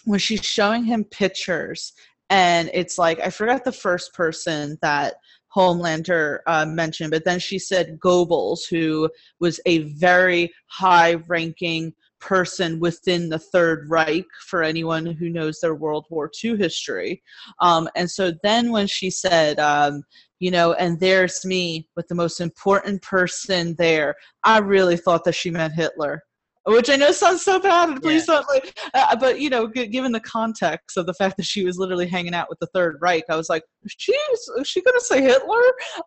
[0.06, 1.94] when she's showing him pictures
[2.30, 5.16] and it's like I forgot the first person that
[5.56, 12.80] Homelander uh, mentioned, but then she said Goebbels, who was a very high ranking person
[12.80, 17.24] within the Third Reich for anyone who knows their World War II history.
[17.62, 20.04] Um, and so then when she said, um,
[20.40, 25.36] you know, and there's me with the most important person there, I really thought that
[25.36, 26.24] she meant Hitler.
[26.66, 28.02] Which I know sounds so bad.
[28.02, 28.36] Please yeah.
[28.36, 28.50] don't.
[28.50, 31.78] Like, uh, but you know, g- given the context of the fact that she was
[31.78, 34.16] literally hanging out with the Third Reich, I was like, she's
[34.58, 35.62] is she gonna say Hitler?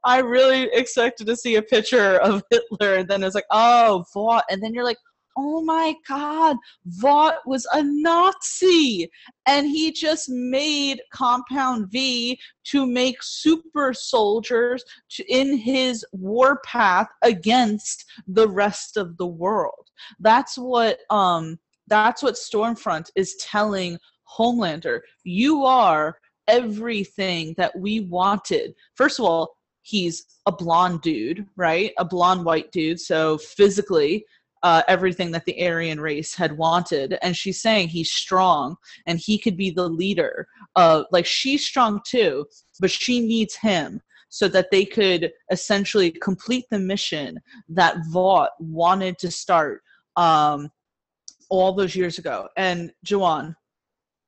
[0.05, 4.45] I really expected to see a picture of Hitler, and then it's like, oh, Vought,
[4.51, 4.99] and then you're like,
[5.37, 6.57] oh my god,
[6.87, 9.11] Vought was a Nazi.
[9.47, 18.05] And he just made Compound V to make super soldiers to, in his warpath against
[18.27, 19.91] the rest of the world.
[20.21, 21.59] That's what um
[21.89, 23.99] that's what Stormfront is telling
[24.39, 25.01] Homelander.
[25.25, 26.17] You are
[26.49, 28.75] everything that we wanted.
[28.95, 31.93] First of all, he's a blonde dude, right?
[31.99, 33.01] A blonde white dude.
[33.01, 34.25] So physically,
[34.63, 37.19] uh, everything that the Aryan race had wanted.
[37.23, 40.47] And she's saying he's strong and he could be the leader.
[40.77, 42.47] Of, like she's strong too,
[42.81, 47.39] but she needs him so that they could essentially complete the mission
[47.69, 49.83] that Vought wanted to start
[50.17, 50.71] um,
[51.51, 52.49] all those years ago.
[52.57, 53.55] And Juwaan,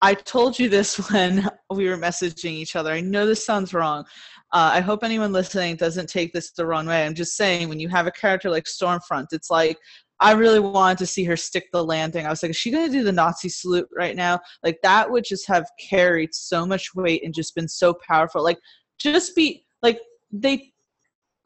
[0.02, 2.92] I told you this when we were messaging each other.
[2.92, 4.04] I know this sounds wrong.
[4.52, 7.04] Uh, I hope anyone listening doesn't take this the wrong way.
[7.04, 9.78] I'm just saying, when you have a character like Stormfront, it's like
[10.20, 12.24] I really wanted to see her stick the landing.
[12.24, 14.40] I was like, is she going to do the Nazi salute right now?
[14.62, 18.42] Like, that would just have carried so much weight and just been so powerful.
[18.42, 18.58] Like,
[18.98, 19.98] just be like,
[20.32, 20.72] they,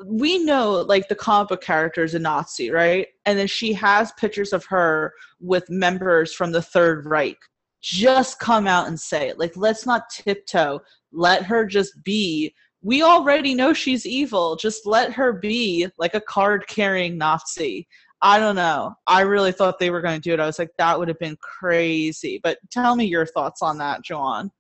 [0.05, 3.09] we know like the comic book character is a Nazi, right?
[3.27, 7.39] And then she has pictures of her with members from the Third Reich.
[7.83, 9.39] Just come out and say it.
[9.39, 10.81] Like, let's not tiptoe.
[11.13, 12.55] Let her just be.
[12.83, 14.57] We already know she's evil.
[14.57, 17.89] Just let her be like a card carrying Nazi.
[18.21, 18.95] I don't know.
[19.07, 20.41] I really thought they were going to do it.
[20.41, 22.41] I was like, that would have been crazy.
[22.43, 24.51] But tell me your thoughts on that, John.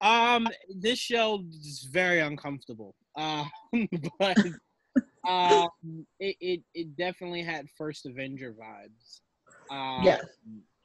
[0.00, 2.94] Um, this show is very uncomfortable.
[3.16, 3.44] Uh,
[4.18, 4.38] but
[5.28, 5.68] um,
[6.20, 9.20] it, it it definitely had first Avenger vibes.
[9.70, 10.20] Um, yeah.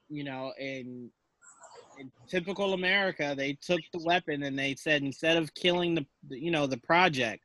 [0.09, 1.09] You know, in,
[1.99, 6.51] in typical America, they took the weapon and they said instead of killing the you
[6.51, 7.43] know the project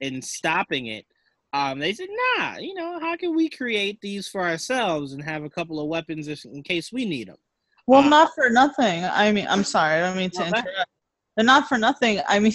[0.00, 1.06] and stopping it,
[1.52, 5.44] um, they said, nah, you know, how can we create these for ourselves and have
[5.44, 7.36] a couple of weapons in case we need them?
[7.86, 9.04] Well, uh, not for nothing.
[9.04, 10.88] I mean, I'm sorry, I don't mean to interrupt.
[11.36, 12.20] But not for nothing.
[12.28, 12.52] I mean,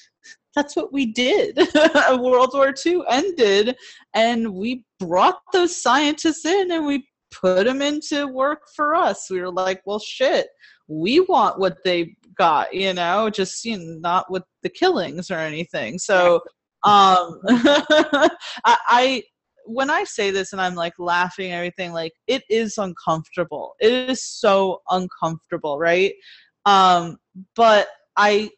[0.54, 1.56] that's what we did.
[2.10, 3.76] World War II ended,
[4.14, 9.28] and we brought those scientists in and we put them into work for us.
[9.30, 10.48] We were like, well, shit,
[10.88, 15.38] we want what they got, you know, just you know, not with the killings or
[15.38, 15.98] anything.
[15.98, 16.42] So
[16.84, 18.28] um, I,
[18.64, 19.22] I
[19.66, 23.74] when I say this and I'm like laughing and everything, like it is uncomfortable.
[23.80, 26.14] It is so uncomfortable, right?
[26.64, 27.16] Um,
[27.54, 28.50] but I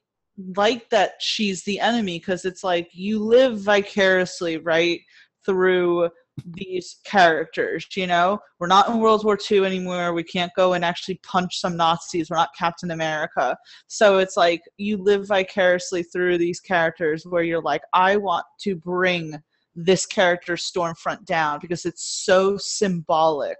[0.56, 5.00] like that she's the enemy because it's like you live vicariously, right,
[5.44, 6.10] through
[6.44, 8.38] these characters you know?
[8.58, 10.12] We're not in world war ii anymore.
[10.12, 12.30] We can't go and actually punch some nazis.
[12.30, 13.56] We're not captain america.
[13.86, 18.76] So it's like you live vicariously through these characters where you're like i want to
[18.76, 19.34] bring
[19.74, 23.56] this character stormfront down because it's so symbolic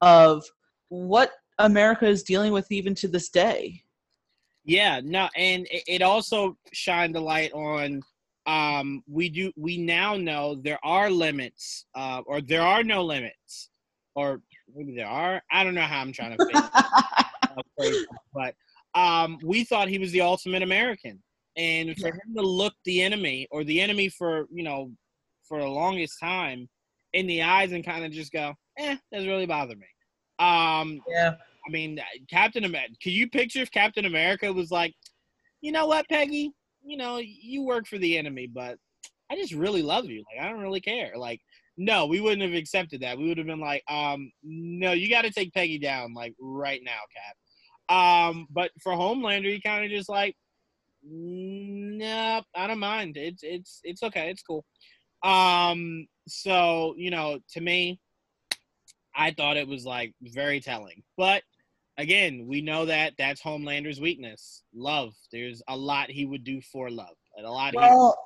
[0.00, 0.44] of
[0.88, 3.82] what america is dealing with even to this day.
[4.64, 8.02] Yeah no and it also shined a light on
[8.46, 13.70] um, we do we now know there are limits, uh, or there are no limits,
[14.14, 14.40] or
[14.74, 15.42] maybe there are.
[15.50, 17.24] I don't know how I'm trying to
[18.34, 18.54] but
[18.94, 21.22] um, we thought he was the ultimate American,
[21.56, 24.90] and for him to look the enemy or the enemy for you know
[25.44, 26.68] for the longest time
[27.12, 29.86] in the eyes and kind of just go, eh, doesn't really bother me.
[30.38, 31.34] Um, yeah.
[31.66, 32.94] I mean, Captain America.
[33.02, 34.94] Could you picture if Captain America was like,
[35.60, 36.52] you know what, Peggy?
[36.84, 38.78] You know, you work for the enemy, but
[39.30, 40.24] I just really love you.
[40.30, 41.12] Like, I don't really care.
[41.16, 41.40] Like,
[41.76, 43.16] no, we wouldn't have accepted that.
[43.16, 46.82] We would have been like, um, no, you got to take Peggy down, like, right
[46.84, 47.36] now, Cap.
[47.88, 50.36] Um, but for Homelander, he kind of just like,
[51.04, 53.16] nope, I don't mind.
[53.16, 54.30] It's it's it's okay.
[54.30, 54.64] It's cool.
[55.22, 58.00] Um, so you know, to me,
[59.14, 61.02] I thought it was like very telling.
[61.16, 61.42] But
[61.98, 64.62] again, we know that that's Homelander's weakness.
[64.74, 65.14] Love.
[65.30, 67.74] There's a lot he would do for love, and a lot.
[67.74, 68.16] Well,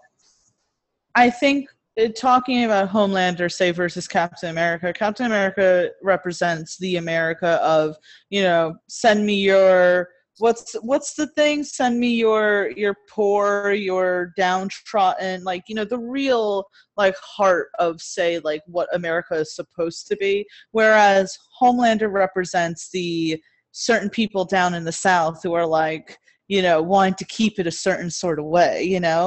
[1.15, 1.69] I think
[2.01, 7.97] uh, talking about Homelander, say versus Captain America, Captain America represents the America of
[8.31, 14.33] you know, send me your what's what's the thing send me your your poor your
[14.37, 16.65] downtrodden like you know the real
[16.97, 23.41] like heart of say like what america is supposed to be whereas homelander represents the
[23.79, 27.67] certain people down in the south who are like you know wanting to keep it
[27.67, 29.27] a certain sort of way you know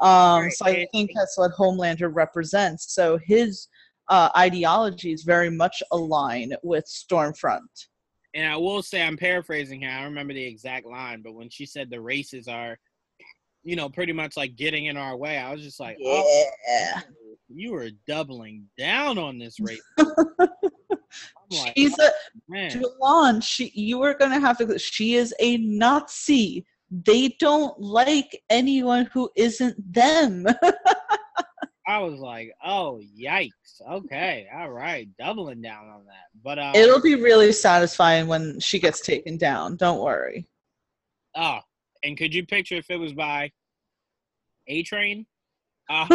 [0.00, 0.52] um right.
[0.52, 3.68] so i think that's what homelander represents so his
[4.08, 7.86] uh, ideologies very much align with Stormfront.
[8.34, 9.90] And I will say, I'm paraphrasing here.
[9.90, 12.78] I don't remember the exact line, but when she said the races are,
[13.66, 17.00] you know, pretty much like getting in our way, I was just like, oh, Yeah.
[17.48, 19.82] you are doubling down on this race.
[19.98, 20.08] I'm
[21.50, 22.10] like, She's a
[22.48, 22.70] man.
[22.70, 26.64] Jalon, she you are gonna have to she is a Nazi.
[26.90, 30.46] They don't like anyone who isn't them.
[31.88, 33.80] I was like, oh yikes.
[33.90, 36.26] Okay, all right, doubling down on that.
[36.44, 39.76] But um, It'll be really satisfying when she gets taken down.
[39.76, 40.46] Don't worry.
[41.36, 41.58] oh,
[42.02, 43.50] and could you picture if it was by
[44.68, 45.26] A Train?
[45.88, 46.06] Uh,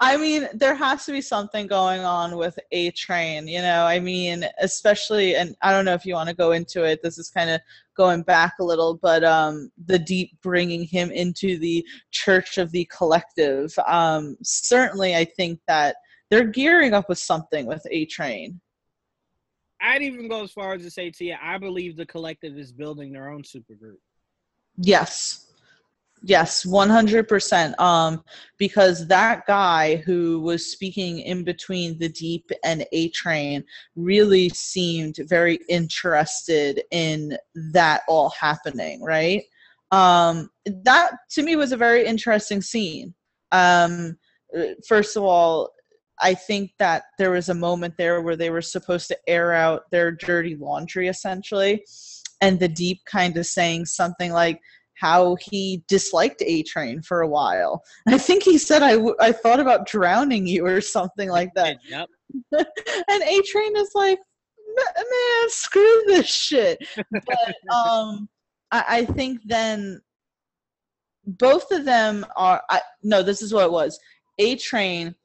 [0.00, 3.84] I mean, there has to be something going on with A Train, you know.
[3.84, 7.02] I mean, especially, and I don't know if you want to go into it.
[7.02, 7.60] This is kind of
[7.96, 12.88] going back a little, but um, the deep bringing him into the Church of the
[12.96, 13.74] Collective.
[13.88, 15.96] Um, certainly, I think that
[16.30, 18.60] they're gearing up with something with A Train.
[19.82, 22.72] I'd even go as far as to say to you, I believe the collective is
[22.72, 23.98] building their own supergroup.
[24.76, 25.48] Yes.
[26.24, 27.78] Yes, 100%.
[27.80, 28.22] Um,
[28.56, 33.64] because that guy who was speaking in between the Deep and A Train
[33.96, 37.36] really seemed very interested in
[37.72, 39.42] that all happening, right?
[39.90, 43.14] Um, that to me was a very interesting scene.
[43.50, 44.16] Um,
[44.86, 45.70] first of all,
[46.22, 49.90] I think that there was a moment there where they were supposed to air out
[49.90, 51.84] their dirty laundry essentially,
[52.40, 54.60] and the Deep kind of saying something like,
[55.02, 57.82] how he disliked A Train for a while.
[58.06, 61.78] I think he said, I, w- I thought about drowning you or something like that.
[61.88, 62.08] Yep.
[62.52, 64.18] and A Train is like,
[64.76, 66.78] man, screw this shit.
[67.10, 68.28] But um,
[68.70, 70.00] I, I think then
[71.26, 73.98] both of them are, I, no, this is what it was.
[74.38, 75.16] A Train,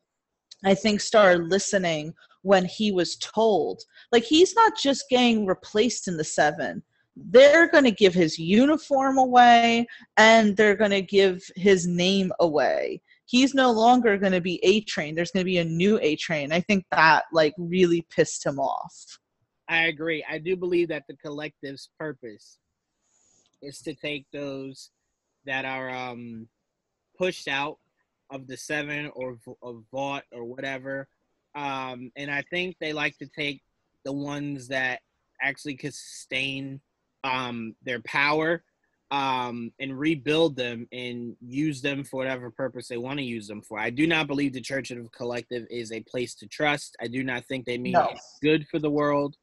[0.65, 3.81] I think, started listening when he was told.
[4.11, 6.84] Like, he's not just getting replaced in the seven.
[7.15, 13.01] They're going to give his uniform away and they're going to give his name away.
[13.25, 16.15] He's no longer going to be a train there's going to be a new a
[16.15, 19.19] train i think that like really pissed him off.
[19.69, 20.23] I agree.
[20.29, 22.59] I do believe that the collective's purpose
[23.61, 24.91] is to take those
[25.45, 26.47] that are um,
[27.17, 27.77] pushed out
[28.29, 31.07] of the seven or of Vought or whatever,
[31.55, 33.61] um, and I think they like to take
[34.05, 35.01] the ones that
[35.41, 36.81] actually could sustain
[37.23, 38.63] um, their power
[39.11, 43.61] um, and rebuild them and use them for whatever purpose they want to use them
[43.61, 43.79] for.
[43.79, 46.95] I do not believe the Church of the Collective is a place to trust.
[47.01, 48.13] I do not think they mean No.
[48.41, 49.35] good for the world.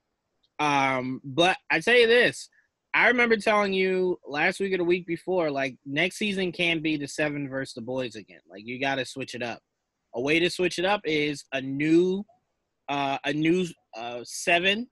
[0.59, 2.49] Um, but I tell you this,
[2.95, 6.97] I remember telling you last week or the week before, like next season can be
[6.97, 8.41] the seven versus the boys again.
[8.49, 9.61] Like you got to switch it up.
[10.15, 12.25] A way to switch it up is a new,
[12.89, 13.67] uh, a new
[13.97, 14.89] uh, seven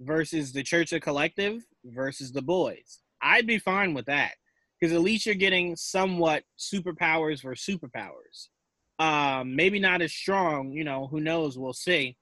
[0.00, 2.98] versus the Church of Collective versus the boys.
[3.22, 4.32] I'd be fine with that
[4.78, 8.48] because at least you're getting somewhat superpowers for superpowers.
[8.98, 11.06] Um, maybe not as strong, you know.
[11.06, 11.58] Who knows?
[11.58, 12.18] We'll see.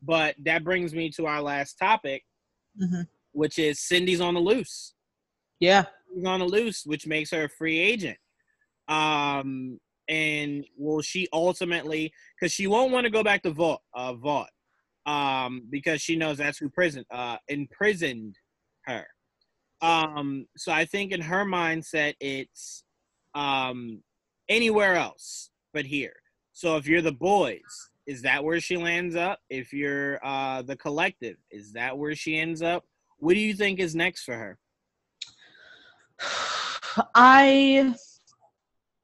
[0.00, 2.24] But that brings me to our last topic,
[2.80, 3.06] Mhm.
[3.32, 4.94] Which is Cindy's on the loose.
[5.60, 8.18] yeah Cindy's on the loose, which makes her a free agent.
[8.88, 9.78] Um,
[10.08, 12.12] and will she ultimately?
[12.38, 14.50] Because she won't want to go back to Vought, uh, Vought,
[15.06, 18.36] um, because she knows that's who prison, uh, imprisoned
[18.84, 19.06] her.
[19.80, 22.84] Um, so I think in her mindset, it's
[23.34, 24.02] um,
[24.48, 26.14] anywhere else but here.
[26.52, 27.60] So if you're the boys,
[28.06, 29.40] is that where she lands up?
[29.48, 32.84] If you're uh, the collective, is that where she ends up?
[33.22, 34.58] What do you think is next for her?
[37.14, 37.94] I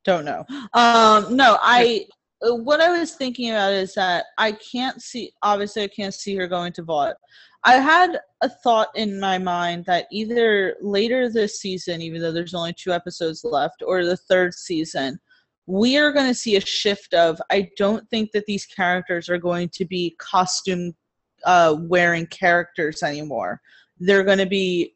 [0.04, 0.44] don't know.
[0.74, 2.06] Um, no, I.
[2.40, 5.30] What I was thinking about is that I can't see.
[5.42, 7.14] Obviously, I can't see her going to Vought.
[7.62, 12.54] I had a thought in my mind that either later this season, even though there's
[12.54, 15.20] only two episodes left, or the third season,
[15.66, 17.40] we are going to see a shift of.
[17.52, 20.96] I don't think that these characters are going to be costume
[21.44, 23.60] uh, wearing characters anymore.
[24.00, 24.94] They're going to be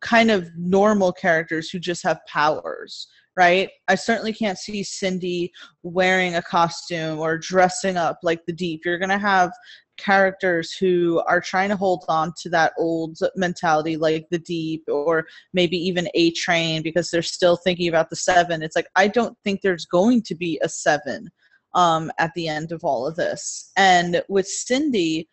[0.00, 3.70] kind of normal characters who just have powers, right?
[3.88, 5.52] I certainly can't see Cindy
[5.82, 8.84] wearing a costume or dressing up like the Deep.
[8.84, 9.52] You're going to have
[9.98, 15.26] characters who are trying to hold on to that old mentality like the Deep or
[15.52, 18.62] maybe even A Train because they're still thinking about the seven.
[18.62, 21.30] It's like, I don't think there's going to be a seven
[21.74, 23.70] um, at the end of all of this.
[23.76, 25.28] And with Cindy,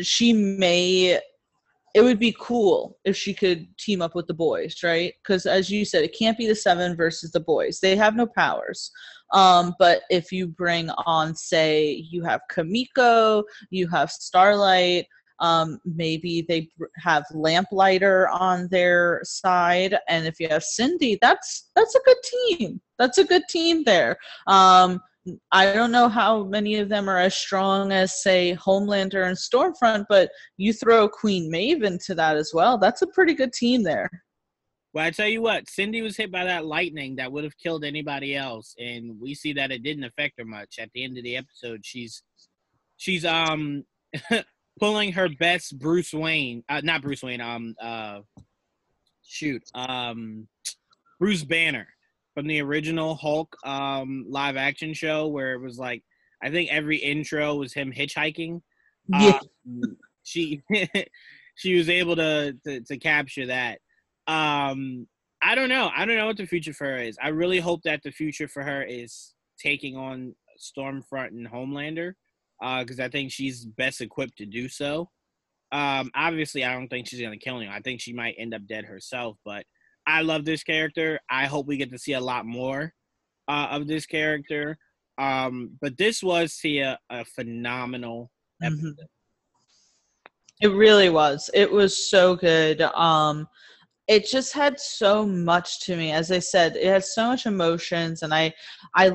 [0.00, 1.20] she may
[1.94, 5.14] it would be cool if she could team up with the boys, right?
[5.22, 7.78] Because as you said, it can't be the seven versus the boys.
[7.78, 8.90] They have no powers.
[9.32, 15.06] Um, but if you bring on, say, you have Kimiko, you have Starlight,
[15.40, 21.94] um, maybe they have Lamplighter on their side, and if you have Cindy, that's that's
[21.94, 22.80] a good team.
[22.98, 24.16] That's a good team there.
[24.46, 25.00] Um,
[25.52, 30.04] I don't know how many of them are as strong as, say, Homelander and Stormfront,
[30.08, 32.76] but you throw Queen Maeve into that as well.
[32.76, 34.10] That's a pretty good team there.
[34.92, 37.84] Well, I tell you what, Cindy was hit by that lightning that would have killed
[37.84, 40.76] anybody else, and we see that it didn't affect her much.
[40.78, 42.22] At the end of the episode, she's
[42.96, 43.84] she's um
[44.78, 48.20] pulling her best Bruce Wayne, uh, not Bruce Wayne, um, uh,
[49.24, 50.46] shoot, um,
[51.18, 51.88] Bruce Banner
[52.34, 56.02] from the original Hulk um live action show where it was like
[56.42, 58.60] I think every intro was him hitchhiking.
[59.08, 59.38] Yeah.
[59.66, 60.62] Um, she
[61.54, 63.78] she was able to, to to capture that.
[64.26, 65.06] Um
[65.42, 65.90] I don't know.
[65.94, 67.18] I don't know what the future for her is.
[67.22, 72.14] I really hope that the future for her is taking on Stormfront and Homelander
[72.60, 75.10] because uh, I think she's best equipped to do so.
[75.70, 77.70] Um, obviously, I don't think she's gonna kill him.
[77.70, 79.36] I think she might end up dead herself.
[79.44, 79.66] But
[80.06, 81.18] I love this character.
[81.30, 82.92] I hope we get to see a lot more
[83.48, 84.78] uh, of this character.
[85.18, 88.30] Um, but this was see a, a phenomenal
[88.62, 88.74] mm-hmm.
[88.74, 88.92] episode.
[88.92, 89.04] Mm-hmm.
[90.60, 91.50] It really was.
[91.52, 92.80] It was so good.
[92.80, 93.48] Um,
[94.06, 96.12] it just had so much to me.
[96.12, 98.52] As I said, it had so much emotions, and I,
[98.94, 99.10] I,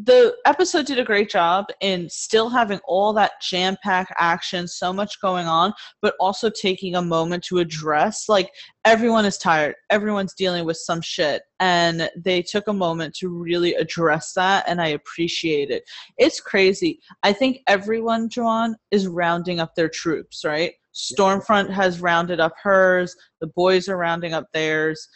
[0.00, 4.92] the episode did a great job in still having all that jam packed action, so
[4.92, 8.50] much going on, but also taking a moment to address like
[8.84, 13.74] everyone is tired, everyone's dealing with some shit, and they took a moment to really
[13.74, 15.82] address that, and I appreciate it.
[16.16, 17.00] It's crazy.
[17.24, 20.74] I think everyone, Juwaan, is rounding up their troops, right?
[20.94, 25.08] Stormfront has rounded up hers, the boys are rounding up theirs,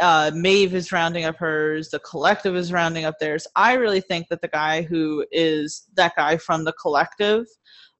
[0.00, 1.90] uh, Maeve is rounding up hers.
[1.90, 3.46] The collective is rounding up theirs.
[3.54, 7.46] I really think that the guy who is that guy from the collective,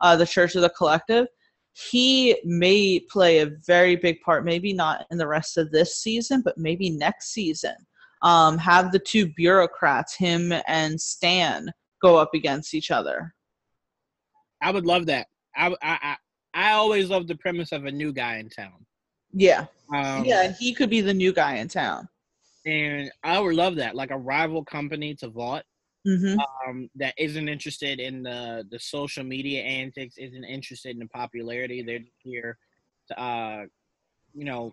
[0.01, 1.27] uh, the Church of the Collective,
[1.72, 4.44] he may play a very big part.
[4.44, 7.77] Maybe not in the rest of this season, but maybe next season.
[8.22, 11.72] Um, have the two bureaucrats, him and Stan,
[12.02, 13.35] go up against each other.
[14.62, 15.28] I would love that.
[15.56, 16.16] I I I,
[16.52, 18.86] I always love the premise of a new guy in town.
[19.32, 19.66] Yeah.
[19.93, 22.09] Um, yeah, he could be the new guy in town.
[22.66, 25.65] And I would love that, like a rival company to Vought.
[26.07, 26.39] Mm-hmm.
[26.66, 31.82] Um, that isn't interested in the the social media antics, isn't interested in the popularity.
[31.82, 32.57] They're here
[33.09, 33.65] to, uh,
[34.35, 34.73] you know,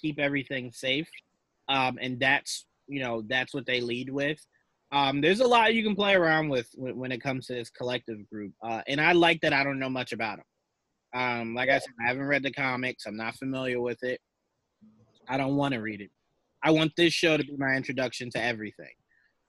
[0.00, 1.08] keep everything safe.
[1.68, 4.38] Um, and that's you know that's what they lead with.
[4.92, 7.70] Um, there's a lot you can play around with when, when it comes to this
[7.70, 10.46] collective group, uh, and I like that I don't know much about them.
[11.12, 13.06] Um, like I said, I haven't read the comics.
[13.06, 14.20] I'm not familiar with it.
[15.28, 16.10] I don't want to read it.
[16.62, 18.92] I want this show to be my introduction to everything.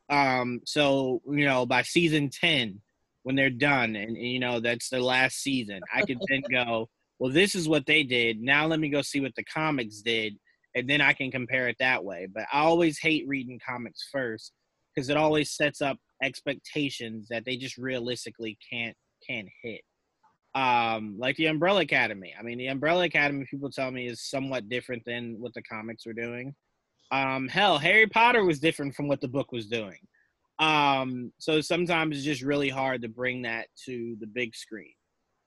[0.10, 2.82] Um, so you know, by season ten,
[3.24, 6.90] when they're done, and, and you know that's the last season, I can then go,
[7.20, 8.42] well, this is what they did.
[8.42, 10.38] Now let me go see what the comics did,
[10.76, 12.28] and then I can compare it that way.
[12.34, 14.54] But I always hate reading comics first
[14.94, 18.96] because it always sets up expectations that they just realistically can't
[19.28, 19.82] can't hit
[20.56, 22.34] um, like the Umbrella Academy.
[22.38, 26.06] I mean, the Umbrella Academy, people tell me, is somewhat different than what the comics
[26.06, 26.54] were doing.
[27.12, 29.98] Um, hell, Harry Potter was different from what the book was doing.
[30.60, 34.94] Um, so sometimes it's just really hard to bring that to the big screen.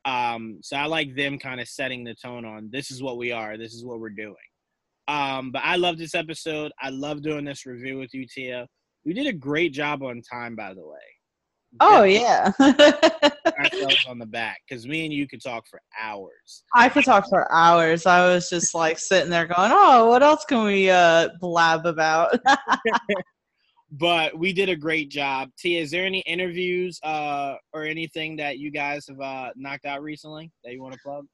[0.05, 3.33] Um, so I like them kind of setting the tone on this is what we
[3.33, 4.35] are, this is what we're doing.
[5.07, 6.73] Um, but I love this episode.
[6.81, 8.67] I love doing this review with you, Tia.
[9.05, 10.99] We did a great job on time, by the way.
[11.81, 12.53] Oh yeah.
[13.65, 16.65] ourselves on the back because me and you could talk for hours.
[16.75, 18.07] I could talk for hours.
[18.07, 22.39] I was just like sitting there going, "Oh, what else can we uh, blab about?"
[23.91, 25.51] but we did a great job.
[25.59, 30.03] Tia, is there any interviews uh, or anything that you guys have uh, knocked out
[30.03, 31.27] recently that you want to plug?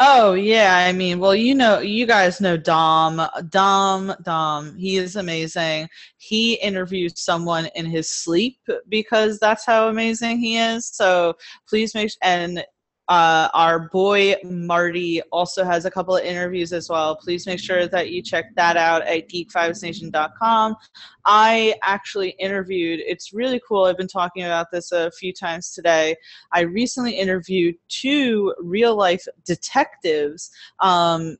[0.00, 4.76] Oh yeah, I mean, well, you know, you guys know Dom, Dom, Dom.
[4.76, 5.88] He is amazing.
[6.16, 8.58] He interviews someone in his sleep
[8.88, 10.88] because that's how amazing he is.
[10.88, 11.34] So
[11.68, 12.64] please make and
[13.08, 17.16] uh, our boy Marty also has a couple of interviews as well.
[17.16, 20.76] Please make sure that you check that out at geekvibesnation.com.
[21.26, 23.84] I actually interviewed, it's really cool.
[23.84, 26.16] I've been talking about this a few times today.
[26.52, 30.50] I recently interviewed two real life detectives
[30.80, 31.36] um,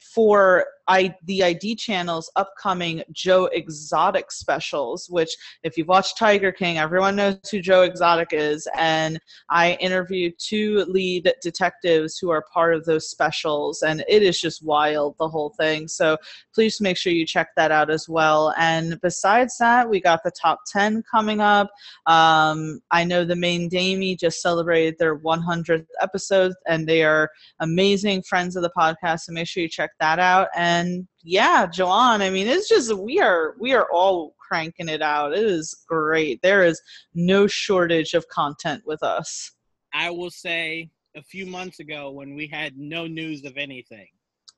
[0.00, 5.30] for I the ID channel's upcoming Joe Exotic specials, which
[5.62, 8.66] if you've watched Tiger King, everyone knows who Joe Exotic is.
[8.76, 9.20] And
[9.50, 14.64] I interviewed two lead detectives who are part of those specials, and it is just
[14.64, 15.88] wild the whole thing.
[15.88, 16.16] So
[16.54, 18.54] please make sure you check that out as well.
[18.58, 21.70] And besides that, we got the top ten coming up.
[22.06, 28.22] Um, I know the main Damie just celebrated their 100th episode, and they are amazing
[28.22, 29.20] friends of the podcast.
[29.20, 30.48] So make sure you check that out.
[30.56, 30.77] And
[31.22, 35.32] yeah, Juwaan, I mean, it's just we are we are all cranking it out.
[35.36, 36.40] It is great.
[36.42, 36.80] There is
[37.14, 39.52] no shortage of content with us.
[39.92, 44.08] I will say a few months ago when we had no news of anything,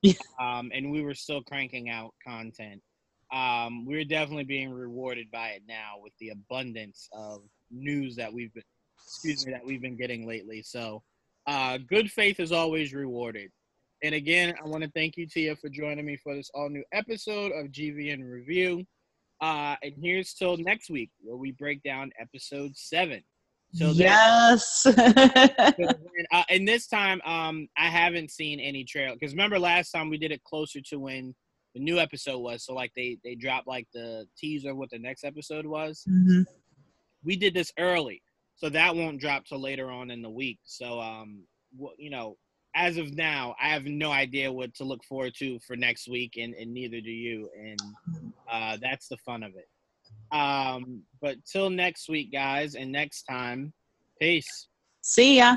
[0.03, 0.15] Yeah.
[0.41, 2.83] um, and we were still cranking out content.
[3.33, 8.53] Um, we're definitely being rewarded by it now with the abundance of news that we've
[8.53, 8.65] been,
[9.07, 10.63] excuse me, that we've been getting lately.
[10.63, 11.03] So,
[11.47, 13.51] uh, good faith is always rewarded.
[14.03, 16.85] And again, I want to thank you, Tia, for joining me for this all new
[16.93, 18.85] episode of GVN Review.
[19.41, 23.23] Uh, and here's till next week where we break down episode seven.
[23.73, 24.85] So yes.
[24.87, 30.19] uh, and this time, um, I haven't seen any trail because remember last time we
[30.19, 31.35] did it closer to when
[31.75, 32.65] the new episode was.
[32.65, 36.03] So like they they dropped like the teaser of what the next episode was.
[36.09, 36.45] Mhm.
[37.23, 38.23] We did this early,
[38.57, 40.59] so that won't drop till later on in the week.
[40.65, 41.45] So um,
[41.97, 42.37] you know,
[42.75, 46.37] as of now, I have no idea what to look forward to for next week,
[46.37, 47.49] and, and neither do you.
[47.59, 47.81] And
[48.51, 49.69] uh, that's the fun of it.
[50.37, 53.73] Um, but till next week, guys, and next time,
[54.21, 54.69] peace.
[55.03, 55.57] See ya.